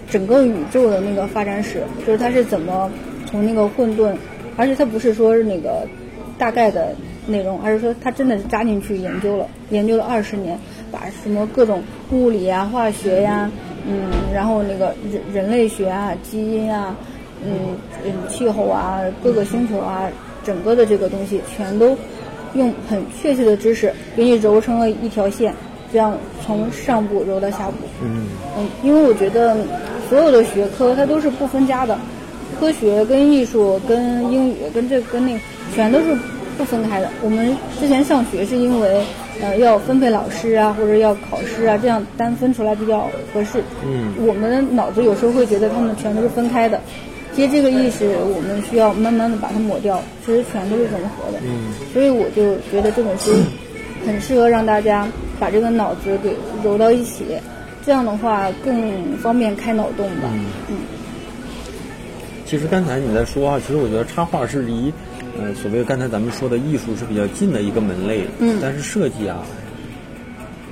[0.09, 2.89] 整个宇宙的那个发展史，就是它是怎么
[3.29, 4.15] 从那个混沌，
[4.57, 5.87] 而且它不是说是那个
[6.37, 6.93] 大概的
[7.27, 10.59] 内容，而是说他真的是扎进去研究了，研究了二十年，
[10.91, 11.81] 把什么各种
[12.11, 13.49] 物理呀、化学呀，
[13.87, 16.95] 嗯，然后那个人人类学啊、基因啊，
[17.43, 20.09] 嗯嗯，气候啊、各个星球啊，
[20.43, 21.97] 整个的这个东西全都
[22.53, 25.53] 用很确切的知识给你揉成了一条线，
[25.91, 27.73] 这样从上部揉到下部。
[28.03, 28.27] 嗯
[28.57, 29.55] 嗯，因为我觉得
[30.09, 31.97] 所有的学科它都是不分家的，
[32.59, 35.39] 科学跟艺术跟英语跟这跟那个
[35.73, 36.17] 全都是
[36.57, 37.09] 不分开的。
[37.21, 39.01] 我们之前上学是因为
[39.41, 43.61] 呃要分配老师啊，或者要考试啊，这样单分出来比较合适。
[43.85, 46.79] 嗯，我们的脑子有时候会觉得他们全都是分开的。
[47.35, 51.39] 其实这个意识我们需要慢慢的把它抹掉，其实全都是融合的。
[51.43, 53.31] 嗯，所以我就觉得这本书
[54.05, 55.05] 很适合让大家
[55.37, 56.33] 把这个脑子给
[56.63, 57.25] 揉到一起，
[57.85, 60.29] 这样的话更方便开脑洞吧。
[60.69, 60.77] 嗯
[62.55, 64.93] 其实刚才你在说啊，其实我觉得插画是离，
[65.37, 68.21] 呃，所谓刚才咱们说的艺术是比较近的一个门类。
[68.39, 69.43] 嗯但是设计啊，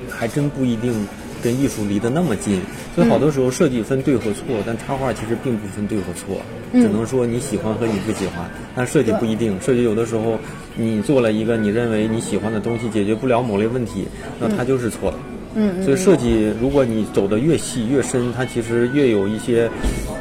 [0.09, 1.05] 还真不一定
[1.43, 2.61] 跟艺术离得那么近。
[2.95, 8.49] 所以好多时候设计分对和错，但插画其实并不分对和错，只能说你喜欢和你不喜欢。
[8.73, 10.39] 但设计不一定，设计有的时候
[10.77, 14.07] 你做了一个你认为你喜欢的东西，解决不了某类问题，
[14.39, 15.17] 那它就是错的。
[15.55, 19.69] 嗯所以设计，如果你走得越细越深，它其实越有一些，
[20.09, 20.12] 嗯，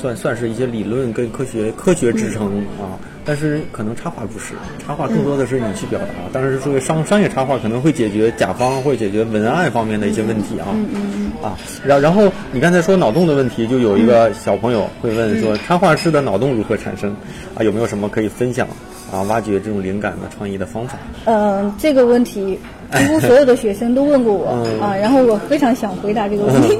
[0.00, 2.46] 算算是一些理论跟科学科学支撑
[2.80, 2.96] 啊。
[3.22, 6.06] 但是可能插画不是，插画更多的是你去表达。
[6.32, 10.66] 当然是作为商商业插画，可能会解决甲方会解决文案方面的一些问题啊。
[11.42, 17.14] 啊，然然后你刚才说脑洞的问题，就有一个小朋友会问说，插画师的脑洞如何产生？
[17.54, 18.66] 啊，有没有什么可以分享
[19.12, 19.22] 啊？
[19.24, 20.98] 挖掘这种灵感的创意的方法？
[21.26, 22.58] 嗯，这个问题
[22.98, 24.48] 几乎所有的学生都问过我
[24.82, 26.76] 啊，然后我非常想回答这个问题。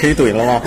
[0.00, 0.60] 可以怼了吗？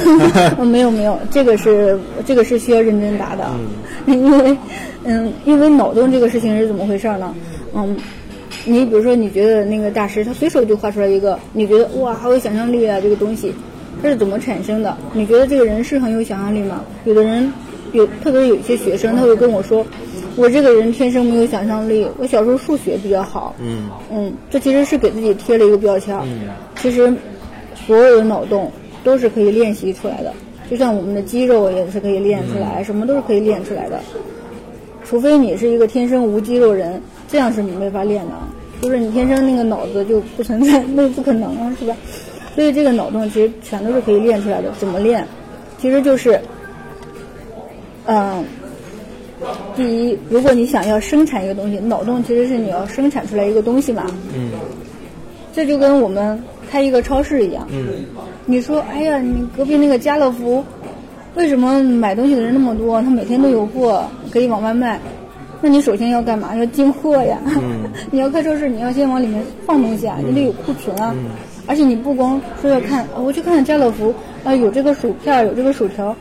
[0.57, 3.47] 嗯， 没有没有，这个是这个是需要认真答的，
[4.07, 4.57] 因为
[5.03, 7.33] 嗯，因为脑洞这个事情是怎么回事呢？
[7.75, 7.95] 嗯，
[8.65, 13.53] 你比如说你觉得那个大师他随手就画出来一个，你觉得哇好有想象力啊这个东西，
[14.01, 14.95] 它是怎么产生的？
[15.13, 16.83] 你觉得这个人是很有想象力吗？
[17.05, 17.51] 有的人
[17.93, 19.85] 有，特别有一些学生他会跟我说，
[20.35, 23.55] 我这个人天生没有想象力，我小时候数学比较好。
[23.59, 26.15] 嗯嗯，这其实是给自己贴了一个标签。
[26.23, 26.49] 嗯，
[26.81, 27.13] 其实
[27.85, 28.71] 所有的脑洞。
[29.03, 30.33] 都是可以练习出来的，
[30.69, 34.01] 就像我们的肌肉也是可以练出来，什么都是可以练出来的。
[35.05, 38.31] 除非你是一个天生无肌肉人，这样是你没法练的。
[38.81, 41.95] 就是你天生那个脑子就不存在， 那不可能啊，是吧？
[42.53, 44.73] 所以这个脑洞其实全都是可以练出来的。
[44.77, 45.25] 怎么练？
[45.79, 46.37] 其实就是，
[48.07, 48.43] 嗯，
[49.75, 54.05] 第一，如果你想要生产一个东西，脑洞其实是你要生产出来一个东西嘛。
[54.33, 54.51] 嗯。
[55.53, 57.67] 这就跟我们开一个超市一样。
[57.71, 58.05] 嗯。
[58.45, 60.63] 你说，哎呀，你隔壁那个家乐福，
[61.35, 63.01] 为什么买东西的人那么多？
[63.01, 64.99] 他每天都有货可以往外卖，
[65.61, 66.55] 那你首先要干嘛？
[66.55, 67.39] 要进货呀。
[68.09, 71.13] 你要开超市，你要先往里面放东西啊，你得有库存啊。
[71.65, 74.13] 而且你不光说要看，我去看看家乐福
[74.45, 76.15] 啊，有这个薯片，有这个薯条，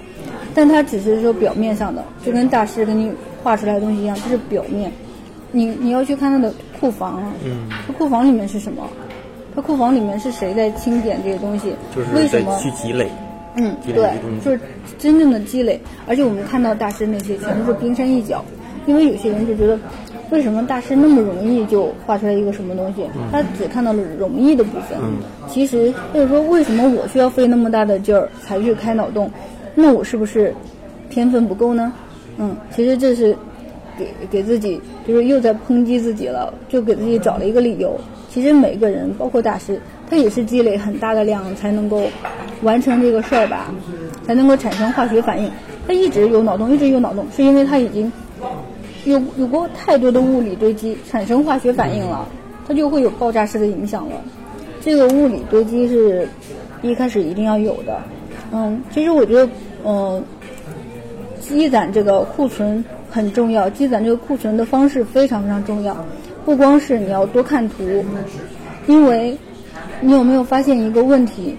[0.57, 4.91] 但它只是说表面上的，就跟大师给你画出来的东西一样，这是表面。
[5.53, 8.89] 你你要去看他的库房，嗯，库房里面是什么？
[9.55, 11.75] 他库房里面是谁在清点这些东西？
[11.95, 13.07] 就是在去积累。
[13.57, 14.59] 嗯，对，就是
[14.99, 15.79] 真正的积累。
[16.07, 18.43] 而且我们看到大师那些全都是冰山一角，
[18.87, 19.79] 因为有些人就觉得，
[20.31, 23.03] 为什么大师那么容易就画出来一个什么东西？
[23.31, 24.99] 他只看到了容易的部分。
[25.49, 29.31] 其实就是说，为什么我需要费那么大的劲儿才去开脑洞？
[29.79, 30.55] 那我是不是
[31.11, 31.93] 天分不够呢？
[32.39, 33.37] 嗯，其实这是
[33.99, 37.95] 给给自己就是又在抨击自己了，就给自己找了一个理由。
[38.31, 42.03] 其实每个人，包括大师，他也是积累很大的量才能够
[42.63, 43.71] 完成这个事儿吧，
[44.27, 45.51] 才能够产生化学反应。
[45.87, 48.11] 他一直有脑洞，一直有脑洞，是因为他已经
[49.05, 52.27] 有有过太多的物理堆积，产生化学反应了，
[52.67, 54.17] 他就会有爆炸式的影响了。
[54.81, 56.29] 这个物理堆积是
[56.83, 57.99] 一开始一定要有的。
[58.53, 59.49] 嗯，其实我觉得，
[59.85, 60.23] 嗯，
[61.41, 65.97] 积攒这个库存很重要，积攒这个库存的方式非常非常重要。
[66.45, 68.05] 不光是你要多看图，
[68.87, 69.37] 因为
[70.01, 71.57] 你有没有发现一个问题？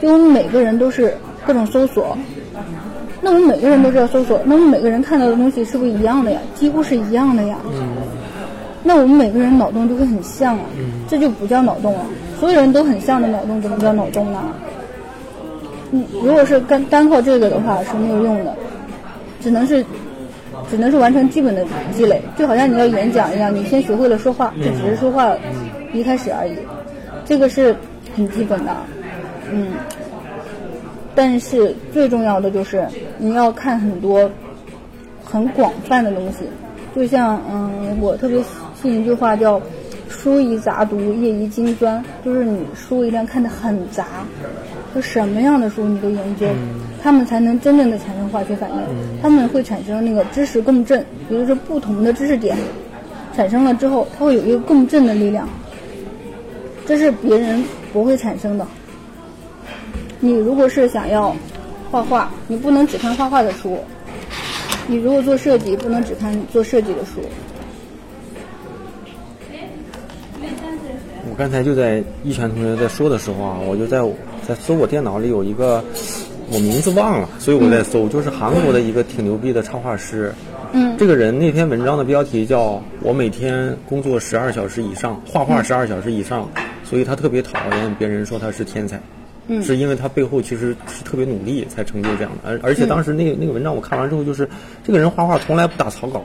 [0.00, 1.14] 就我们每个人都是
[1.46, 2.16] 各种搜索，
[3.20, 6.40] 那我们每个人都是要搜索，那我们每个人看到的东西是不是一样的呀？
[6.54, 7.58] 几乎是一样的呀。
[8.82, 10.64] 那我们每个人脑洞就会很像啊，
[11.06, 12.06] 这就不叫脑洞了。
[12.38, 14.42] 所有人都很像的脑洞怎么叫脑洞呢？
[15.92, 18.54] 嗯，如果是单单靠这个的话是没有用的，
[19.40, 19.84] 只能是。
[20.68, 25.34] 只能是完成基本的积累，就好像你要演讲一样，你先学会了说话，这只是说话
[25.92, 26.52] 一开始而已，
[27.24, 27.74] 这个是
[28.14, 28.76] 很基本的，
[29.50, 29.68] 嗯。
[31.14, 32.86] 但是最重要的就是
[33.18, 34.30] 你要看很多
[35.24, 36.44] 很广泛的东西，
[36.94, 38.40] 就像嗯，我特别
[38.80, 39.60] 信一句话叫
[40.08, 44.06] “书宜杂读，业宜精专”，就是你书一定要看得很杂，
[44.94, 46.46] 就什么样的书你都研究。
[47.02, 48.76] 他们才能真正的产生化学反应，
[49.22, 52.56] 他们会产生那个知识共振，也就是不同的知识点
[53.34, 55.48] 产生了之后，它会有一个共振的力量，
[56.84, 58.66] 这是别人不会产生的。
[60.18, 61.34] 你如果是想要
[61.90, 63.78] 画画，你不能只看画画的书；
[64.86, 67.22] 你如果做设计，不能只看做设计的书。
[71.30, 74.02] 我刚才就在一泉同学在说的时候啊，我就在
[74.46, 75.82] 在搜我电脑里有一个。
[76.52, 80.34] 我名字忘了，所以我在搜，就是韩国的一个挺牛逼的插画师。
[80.72, 86.50] 嗯，这个人那篇文章的标题叫“我每天工作十二小时以上，画画十二小时以上”，
[86.82, 89.00] 所以他特别讨厌别人说他是天才。
[89.46, 92.50] 嗯，是因为他背后其实是特别努力才成就这样的。
[92.50, 94.48] 而而且当时那个那个文章我看完之后，就是
[94.84, 96.20] 这个人画画从来不打草稿，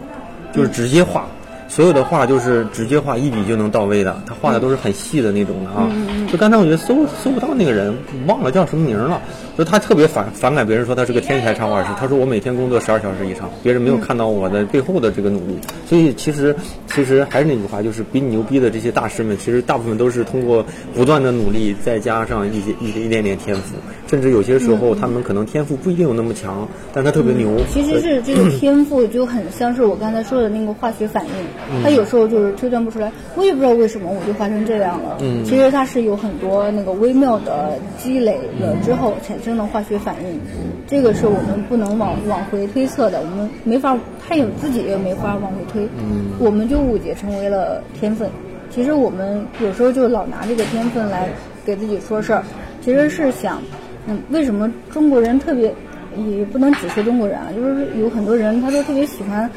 [0.51, 1.27] 就是直接画。
[1.67, 5.89] 所有的画就是直接画一笔就能到位的，他画的都是很细的那种的啊。
[6.31, 7.95] 就刚才我觉得搜搜不到那个人，
[8.27, 9.21] 忘了叫什么名了。
[9.57, 15.57] 就他特别反反感别人说他是个天才插画师，他说我每天工作十二小时以上，别人没有看到我的背后的这个努力。
[15.87, 16.55] 所以其实
[16.87, 23.75] 其实还是那句话，就是比你牛逼的这些大师们，其实大部分都是通过不断的努力，再加上一些一一点点天赋，
[24.07, 27.49] 甚至有些时候他们可能天赋不一定有那么强，但他特别牛。
[27.71, 35.17] 其实是这个天赋就很像是我刚才说的那个化学反应，它有时候就是推断不出来，我也不知道为什么我就化成这样了。
[35.21, 40.39] 嗯其实它是有很多那个微妙的积累了之后产生的化学反应，
[40.87, 46.25] 这个是我们不能往往回推测的，我们没法，他也自己也没法往回推，嗯。
[46.39, 48.27] 我们就误解成为了天分。
[48.71, 51.29] 其实我们有时候就老拿这个天分来
[51.63, 52.43] 给自己说事儿，
[52.81, 53.61] 其实是想，
[54.07, 55.73] 嗯，为什么中国人特别
[56.17, 59.49] 也不能只说中国人啊，就是有很多人他都特别喜欢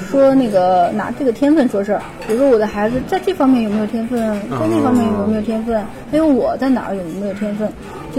[0.00, 4.18] 说那个拿这个天分说事儿，比如说我的孩子在这方面有没有天分，
[4.50, 7.68] 在那方面有没有天分，还有我在哪儿有没有天分，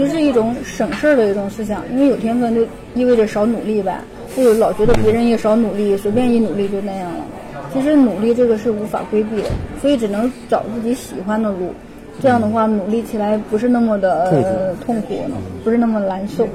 [0.00, 2.62] 其实是一种省事儿的一种思想，因为有天分就
[2.94, 4.00] 意味着少努力呗，
[4.34, 7.22] 就老觉得别人也少努力，随便一努力就那样了。
[7.70, 11.74] 其实努力这个是无法规避的，所以只能找自己喜欢的路。
[12.18, 15.20] 这样的话，努力起来不是那么的呃痛苦，
[15.62, 16.48] 不是那么难受。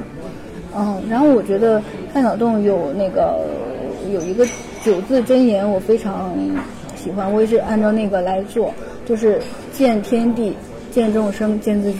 [0.75, 1.79] 嗯，然后我觉得
[2.11, 3.45] 开脑洞有那个
[4.11, 4.43] 有一个
[4.83, 6.33] 九字真言，我非常
[6.95, 8.73] 喜欢，我也是按照那个来做，
[9.05, 9.39] 就是
[9.71, 10.51] 见天地，
[10.89, 11.99] 见众生，见自己。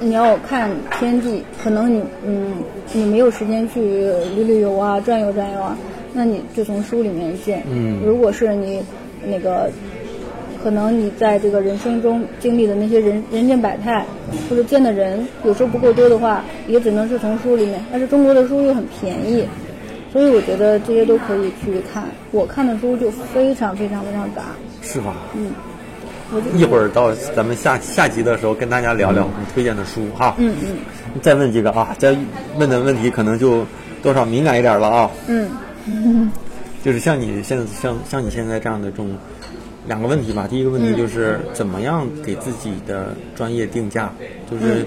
[0.00, 2.54] 嗯，你要看天地，可能你嗯
[2.92, 3.80] 你没有时间去
[4.34, 5.76] 旅旅游啊、转悠转悠啊，
[6.12, 7.62] 那你就从书里面见。
[7.70, 8.82] 嗯如果是你
[9.26, 9.70] 那个，
[10.62, 14.04] 可能你在这个人生中经历的那些人人间百态，
[14.48, 17.80] 或者见的人有时候不够多的话，也只能是从书里面。
[17.90, 19.44] 但是中国的书又很便宜，
[20.12, 22.04] 所以我觉得这些都可以去看。
[22.32, 24.42] 我看的书就非常非常非常杂，
[24.82, 25.14] 是吧？
[25.36, 25.50] 嗯，
[26.54, 30.34] 一会儿到咱们下下集的时候跟大家聊聊你推荐的书哈。
[30.38, 30.76] 嗯嗯
[31.22, 32.16] 再问几个啊，再
[32.58, 33.64] 问的问题可能就
[34.02, 35.10] 多少敏感一点了啊。
[35.28, 35.48] 嗯
[36.84, 39.16] 就是像你现在像像你现在这样的这种
[39.86, 40.46] 两个问题吧。
[40.48, 44.12] 第一个问题就是怎么样给自己的专业定价，
[44.50, 44.86] 就是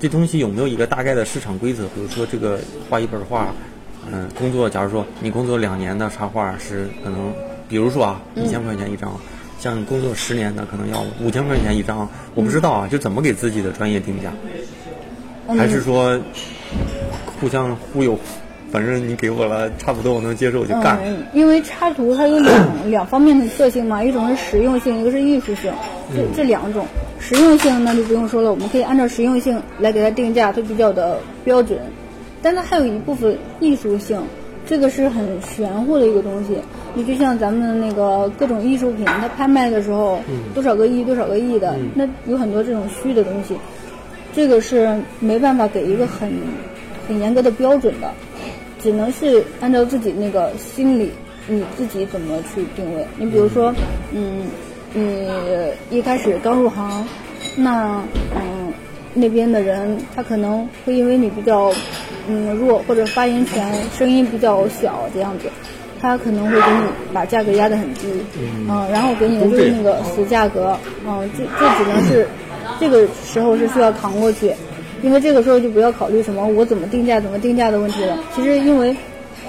[0.00, 1.84] 这东西有没有一个大概的市场规则？
[1.94, 2.58] 比如说这个
[2.88, 3.48] 画一本画，
[4.10, 7.32] 嗯、工作假如说你工作两年的插画是可能，
[7.68, 9.12] 比如说啊一千块钱一张。
[9.60, 14.32] 像你工作十年的，可能要五千块钱一张，我不知道啊，就怎么给自己的专业定价，
[15.48, 16.18] 嗯，还是说
[17.38, 18.18] 互相忽悠，
[18.72, 20.98] 反正你给我了，差不多我能接受就干。
[21.04, 25.70] 嗯，因为插图它有两两方面的特性嘛，一种是实用性，一个是艺术性，
[26.16, 26.86] 这这两种。
[27.18, 31.78] 实用性那就不用说了，我们可以按照实用性来给它定价，它比较的标准。
[32.40, 34.18] 但它还有一部分艺术性，
[34.66, 36.56] 这个是很玄乎的一个东西。
[36.94, 40.20] 你就像咱们那个各种艺术品，它拍卖的时候，
[40.54, 43.56] 多少个亿、多少个亿的，那有很多这种虚的东西，
[44.32, 46.32] 这个是没办法给一个很
[47.06, 48.10] 很严格的标准的。
[48.82, 51.10] 只能是按照自己那个心理，
[51.46, 53.04] 你自己怎么去定位。
[53.18, 53.74] 你比如说，
[54.10, 54.46] 嗯，
[54.94, 55.28] 你
[55.90, 57.06] 一开始刚入行，
[57.56, 58.02] 那
[58.34, 58.72] 嗯
[59.12, 61.70] 那边的人他可能会因为你比较
[62.26, 65.50] 嗯弱或者发言权声音比较小这样子，
[66.00, 68.06] 他可能会给你把价格压得很低，
[68.68, 70.76] 嗯，然后给你的就是那个死价格，
[71.06, 72.26] 嗯，这这只能是
[72.80, 74.52] 这个时候是需要扛过去。
[75.02, 78.18] 因为这个时候就不要考虑什么我怎么定价、怎么定价的问题了。
[78.34, 78.94] 其实因为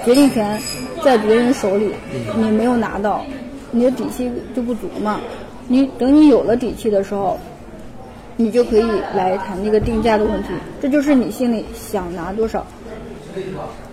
[0.02, 0.58] 决定权
[1.04, 1.92] 在别人手里，
[2.38, 3.22] 你没有拿到，
[3.70, 5.20] 你的底气就不足嘛。
[5.68, 7.38] 你等你有了底气的时候，
[8.38, 10.48] 你就可以来谈那个定价的问题。
[10.80, 12.66] 这就是你心里想拿多少。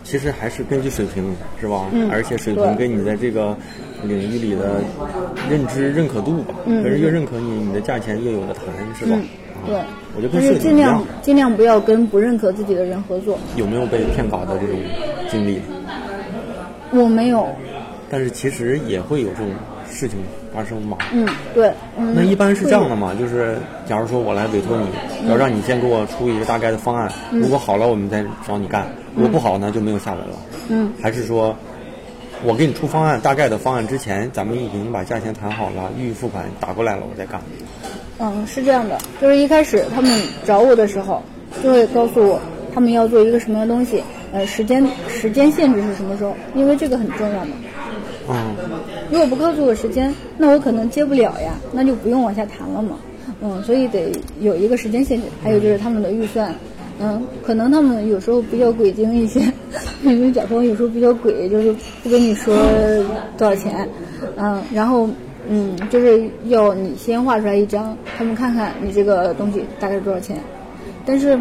[0.10, 1.24] 其实还是根据水平，
[1.62, 1.86] 是吧？
[1.92, 3.56] 嗯而且水平跟你在这个
[4.04, 4.82] 领域里的
[5.48, 9.16] 认知、认可度吧，嗯别人越认可你，你的价钱越有的谈，是吧？
[9.16, 9.24] 嗯，
[9.68, 9.86] 对啊，。
[10.16, 13.38] 我觉得但跟摄影一样是尽量，尽量不要跟不认可自己的人合作。
[13.56, 14.80] 有没有被骗稿的这种
[15.30, 15.62] 经历？
[16.92, 17.48] 我没有，
[18.10, 19.50] 但是其实也会有这种
[19.88, 20.18] 事情
[20.60, 20.98] 发生嘛。
[21.14, 22.14] 嗯，对，嗯。
[22.14, 23.58] 那一般是这样的嘛，就是
[23.88, 28.86] 假如说我来委托你，要让你先给我出一个大概的方案，嗯如果好了我们再找你干，
[29.16, 30.36] 如果不好呢就没有下文了。
[30.68, 31.56] 嗯，还是说，
[32.44, 37.40] 我给你出方案，大概的方案之前，咱们已经把价钱谈好了，预付款打过来了，我再干。
[38.20, 40.12] 嗯，是这样的，就是一开始他们
[40.44, 41.24] 找我的时候，
[41.64, 42.38] 就会告诉我
[42.74, 44.04] 他们要做一个什么样的东西，
[44.34, 47.52] 呃，时间时间限制是什么时候，因为这个很重要嘛。
[48.30, 48.56] 嗯，
[49.12, 52.98] 如果不告诉我时间，那我可能接不了呀，那就不用往下谈了嘛。
[53.42, 56.54] 嗯，所以得有一个时间限制，还有就是他们的预算。
[57.02, 59.40] 嗯，可能他们有时候比较鬼精一些，
[60.04, 61.74] 因为甲方有时候比较鬼，就是
[62.04, 62.54] 不跟你说
[63.38, 63.88] 多少钱，
[64.36, 65.10] 嗯，然后
[65.48, 70.38] 嗯，就是要你先画出来一张，他们看看你这个东西大概多少钱。
[71.06, 71.40] 但是，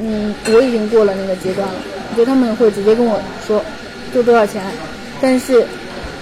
[0.00, 1.74] 嗯，我已经过了那个阶段了，
[2.16, 3.60] 就他们会直接跟我说，
[4.14, 4.62] 就多少钱，
[5.20, 5.66] 但是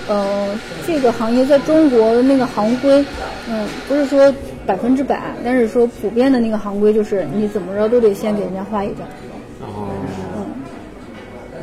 [0.09, 0.49] 呃，
[0.87, 3.05] 这个行业在中国的那个行规，
[3.49, 4.33] 嗯，不是说
[4.67, 9.07] 百分之百，但是说普遍的那个行规就是你怎么着都得先给人家画一张。
[9.61, 9.89] 哦。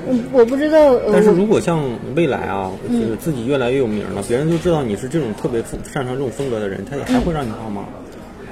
[0.07, 0.77] 嗯，我不知道。
[0.91, 1.83] 呃但是如果像
[2.15, 7.85] 未来啊，就是自己越来越有名了，别人就知道你是这种特别擅长这种风格的人，他也还会让你画吗？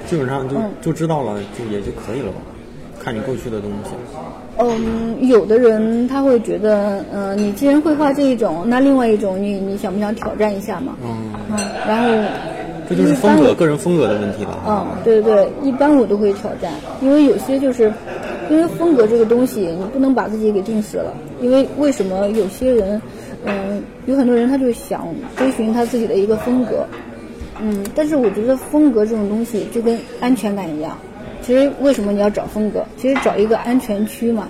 [0.06, 2.38] 基本上就嗯就知道了，就也就可以了吧？
[3.04, 3.90] 看你过去的东西。
[4.58, 10.96] 嗯，有的人他会觉得，嗯、你既然会画这一种，那另外一种你你想不想挑战一下嘛？
[11.04, 12.08] 嗯，嗯，然后
[12.88, 17.92] 这就是风格、个人风格的问题了嗯。，对对对，一般我都会挑战，因为有些就是，
[18.48, 21.12] 因为风格这个东西，你不能把自己给定死了。
[21.42, 23.02] 因为为什么有些人，
[23.44, 26.86] 嗯，有很多人他就想追寻他自己的一个风格，
[27.60, 30.96] 嗯，但是我觉得风格这种东西就跟安全感一样，
[31.46, 32.84] 其实为什么你要找风格？
[32.96, 34.48] 其实找一个安全区嘛。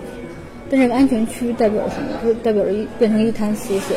[0.71, 2.09] 但这个安全区代表什么？
[2.25, 3.97] 就代表着一变成一滩死水。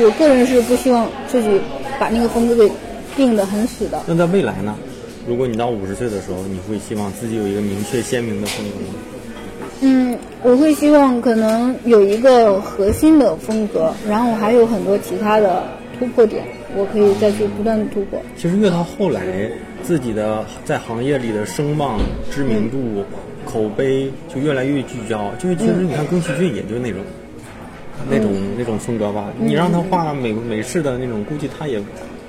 [0.00, 1.60] 我个人是不希望自己
[1.98, 2.72] 把那个风格给
[3.16, 4.00] 定得很死的。
[4.06, 4.74] 那在未来呢？
[5.26, 8.94] 如果你到五十岁的时候，你会希望自己有一个明确鲜明的风格吗？
[9.80, 15.62] 嗯，我会希望可能有一个核心的风格，然后还有很多其他的
[15.98, 16.42] 突破点，
[16.74, 18.18] 我可以再去不断的突破。
[18.36, 19.20] 其实越到后来，
[19.88, 21.98] 自己的在行业里的声望、
[22.30, 23.02] 知名度、
[23.46, 25.32] 口碑就越来越聚焦。
[25.38, 27.00] 就是其实你看宫崎骏，也就那种、
[28.10, 29.32] 那种那种风格吧。
[29.38, 31.80] 你让他画美美式的那种，估计他也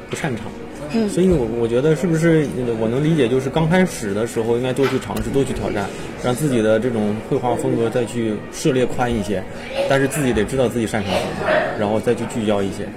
[0.09, 0.45] 不擅长。
[0.93, 2.47] 嗯所以我我觉得是不是
[2.79, 5.85] 我能理解，就是刚开始的时候应该多去尝试，多去挑战，
[6.23, 9.43] 让自己的这种绘画风格再去涉猎宽一些，
[9.89, 12.87] 但是自己得知道自己擅长什么，然后再去聚焦一些。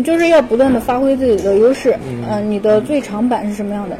[0.00, 1.94] 嗯，就是要不断的发挥自己的优势。
[2.28, 3.96] 嗯、你的最长板是什么样的？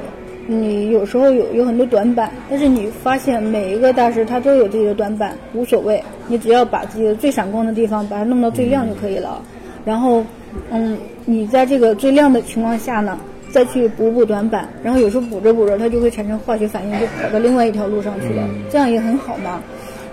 [0.46, 9.40] 你有时候有有很多短板，但是你发现每一个大师他都有自己的短板，无所谓，你只要把自己的最闪光的地方把它弄到最亮就可以了。
[9.84, 10.24] 然后，
[10.70, 13.16] 嗯，你在这个最亮的情况下呢，
[13.53, 19.61] 再去补补短板，然后有时候补着补着，它就会产生化学反应，就跑到另外一条路上去了，这样也很好嘛。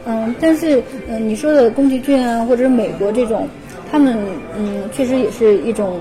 [0.06, 3.48] 嗯，但是嗯，你说的宫崎骏啊，或者是美国这种，
[3.92, 4.18] 他们
[4.58, 6.00] 嗯，确实也是一种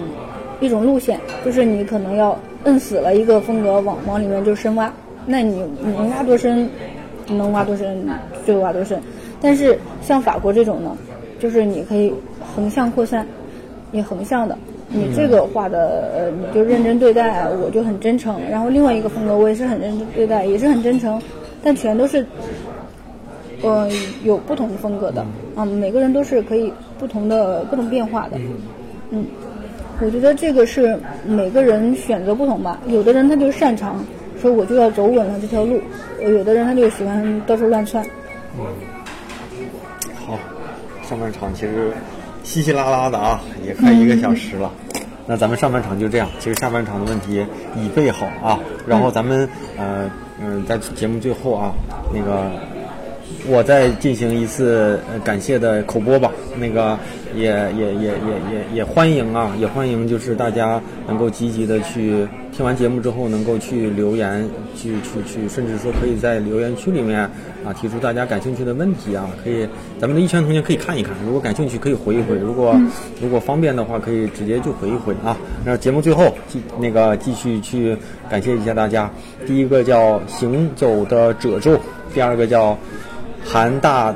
[0.61, 4.93] 一种路线，就是你可能要摁死了一个风格，往往里面就深挖，
[5.27, 6.69] 那你能挖多深，
[7.29, 8.07] 能挖多深
[8.47, 9.01] 就挖多深。
[9.41, 10.97] 但是像法国这种呢，
[11.39, 12.13] 就是你可以
[12.55, 13.27] 横向扩散，
[13.91, 14.57] 你横向的。
[14.89, 18.41] 你这个画的，呃，你就认真对待，我就很真诚。
[18.49, 21.21] 然后另外一个风格，我也是很认真对待，也是很真诚，
[21.61, 22.25] 但全都是
[23.63, 23.91] 呃，
[24.23, 25.27] 有不同风格的，
[25.57, 28.39] 嗯，每个人都是可以不同的各种变化的，
[29.11, 29.25] 嗯，
[30.01, 32.81] 我觉得这个是每个人选择不同吧。
[32.87, 34.05] 有的人他就擅长
[34.41, 35.81] 说我就要走稳了这条路，
[36.23, 38.05] 呃有的人他就喜欢到处乱窜。
[38.59, 38.65] 嗯
[40.27, 40.39] 好，
[41.09, 41.93] 上半场其实
[42.43, 44.73] 稀稀拉拉的啊，也快一个小时了。
[45.27, 47.45] 那咱们上半场就这样，其实下半场的问题
[47.77, 48.59] 已备好啊。
[48.87, 51.73] 然后咱们呃嗯、在节目最后啊，
[52.13, 52.51] 那个
[53.49, 56.33] 我再进行一次感谢的口播吧。
[56.59, 56.99] 那个
[57.35, 58.11] 也也也也
[58.51, 69.69] 也也欢迎啊，也欢迎就是大家能够积极的去听完节目之后，能够去留言，去去去，甚至说可以在留言区里面啊提出大家感兴趣的问题啊，可以
[70.01, 72.75] 咱们的一圈同学可以看一看，如果感兴趣可以回一回，如果、
[73.21, 75.37] 如果方便的话可以直接就回一回啊。
[75.65, 77.95] 那节目最后继那个继续去
[78.31, 79.11] 感谢一下大家，
[79.47, 81.79] 第一个叫行走的褶皱，
[82.15, 82.79] 第二个叫
[83.49, 84.15] 韩大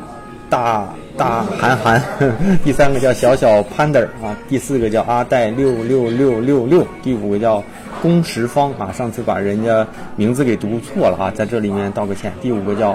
[0.49, 2.03] 大大韩寒，
[2.65, 7.63] 第三个叫小小 panda 啊，第四个叫阿戴六六六六六，第五个叫
[8.03, 12.33] 龚石芳啊，上次把人家名字给读错了啊，在这里面道个歉。
[12.41, 12.91] 第五个叫，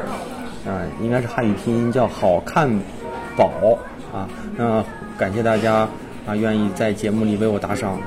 [0.65, 2.69] 啊、应该是汉语拼音叫好看
[3.38, 3.49] 宝
[4.13, 4.27] 啊，
[4.57, 4.83] 那
[5.17, 5.88] 感谢大家
[6.25, 7.97] 啊，愿意在节目里为我打赏。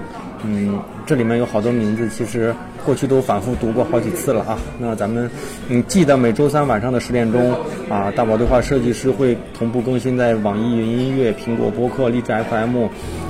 [0.45, 2.55] 嗯，这里面有好多名字，其实
[2.89, 4.59] 过去都反复读过好几次了啊。
[4.79, 5.31] 那咱们
[5.69, 7.53] 嗯，记得每周三晚上的十点钟
[7.91, 12.87] 啊，大宝对话设计师会同步更新在网易云音乐、苹果播客、荔枝 FM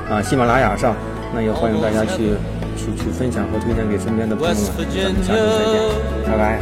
[0.09, 0.95] 啊、喜马拉雅上。
[1.35, 2.35] 那也欢迎大家去
[2.77, 4.63] 去去分享和推荐给身边的朋友们。
[4.63, 4.77] 咱
[5.13, 5.83] 们下周再见，
[6.25, 6.61] 拜拜。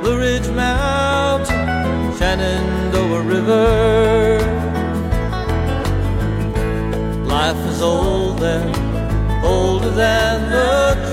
[0.00, 4.38] Blue Ridge Mountain, Shenandoah River.
[7.26, 8.62] Life is old there,
[9.44, 11.09] older than the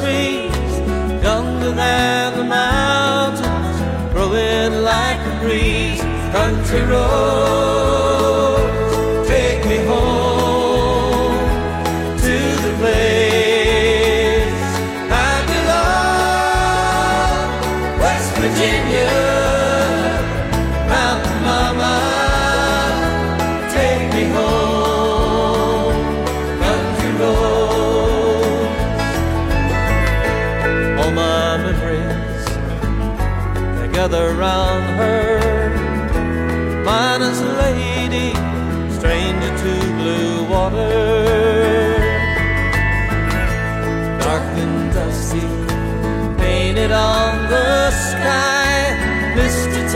[1.68, 6.01] younger than the mountains, growing like a breeze.
[6.32, 8.16] Country roads,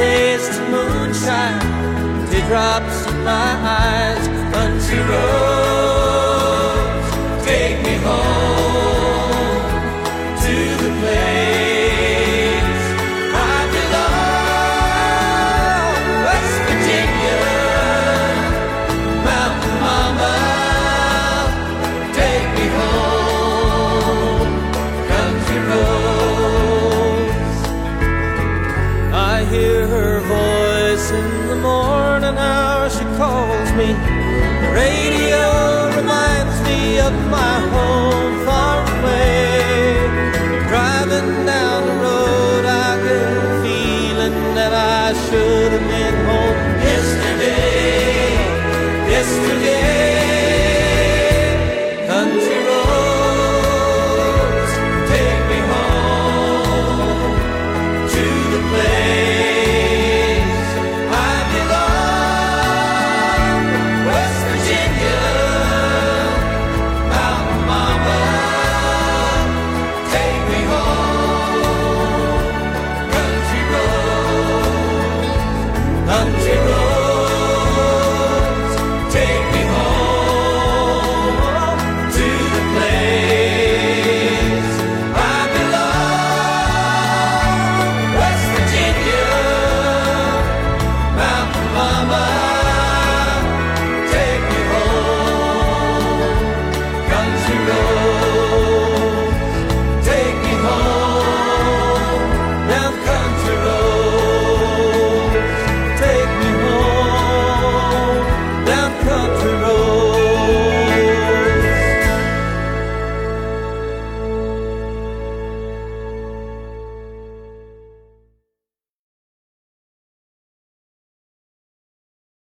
[0.02, 1.62] taste of moonshine,
[2.30, 3.52] teardrops in my
[3.84, 6.26] eyes, country roads,
[7.46, 8.41] take me home.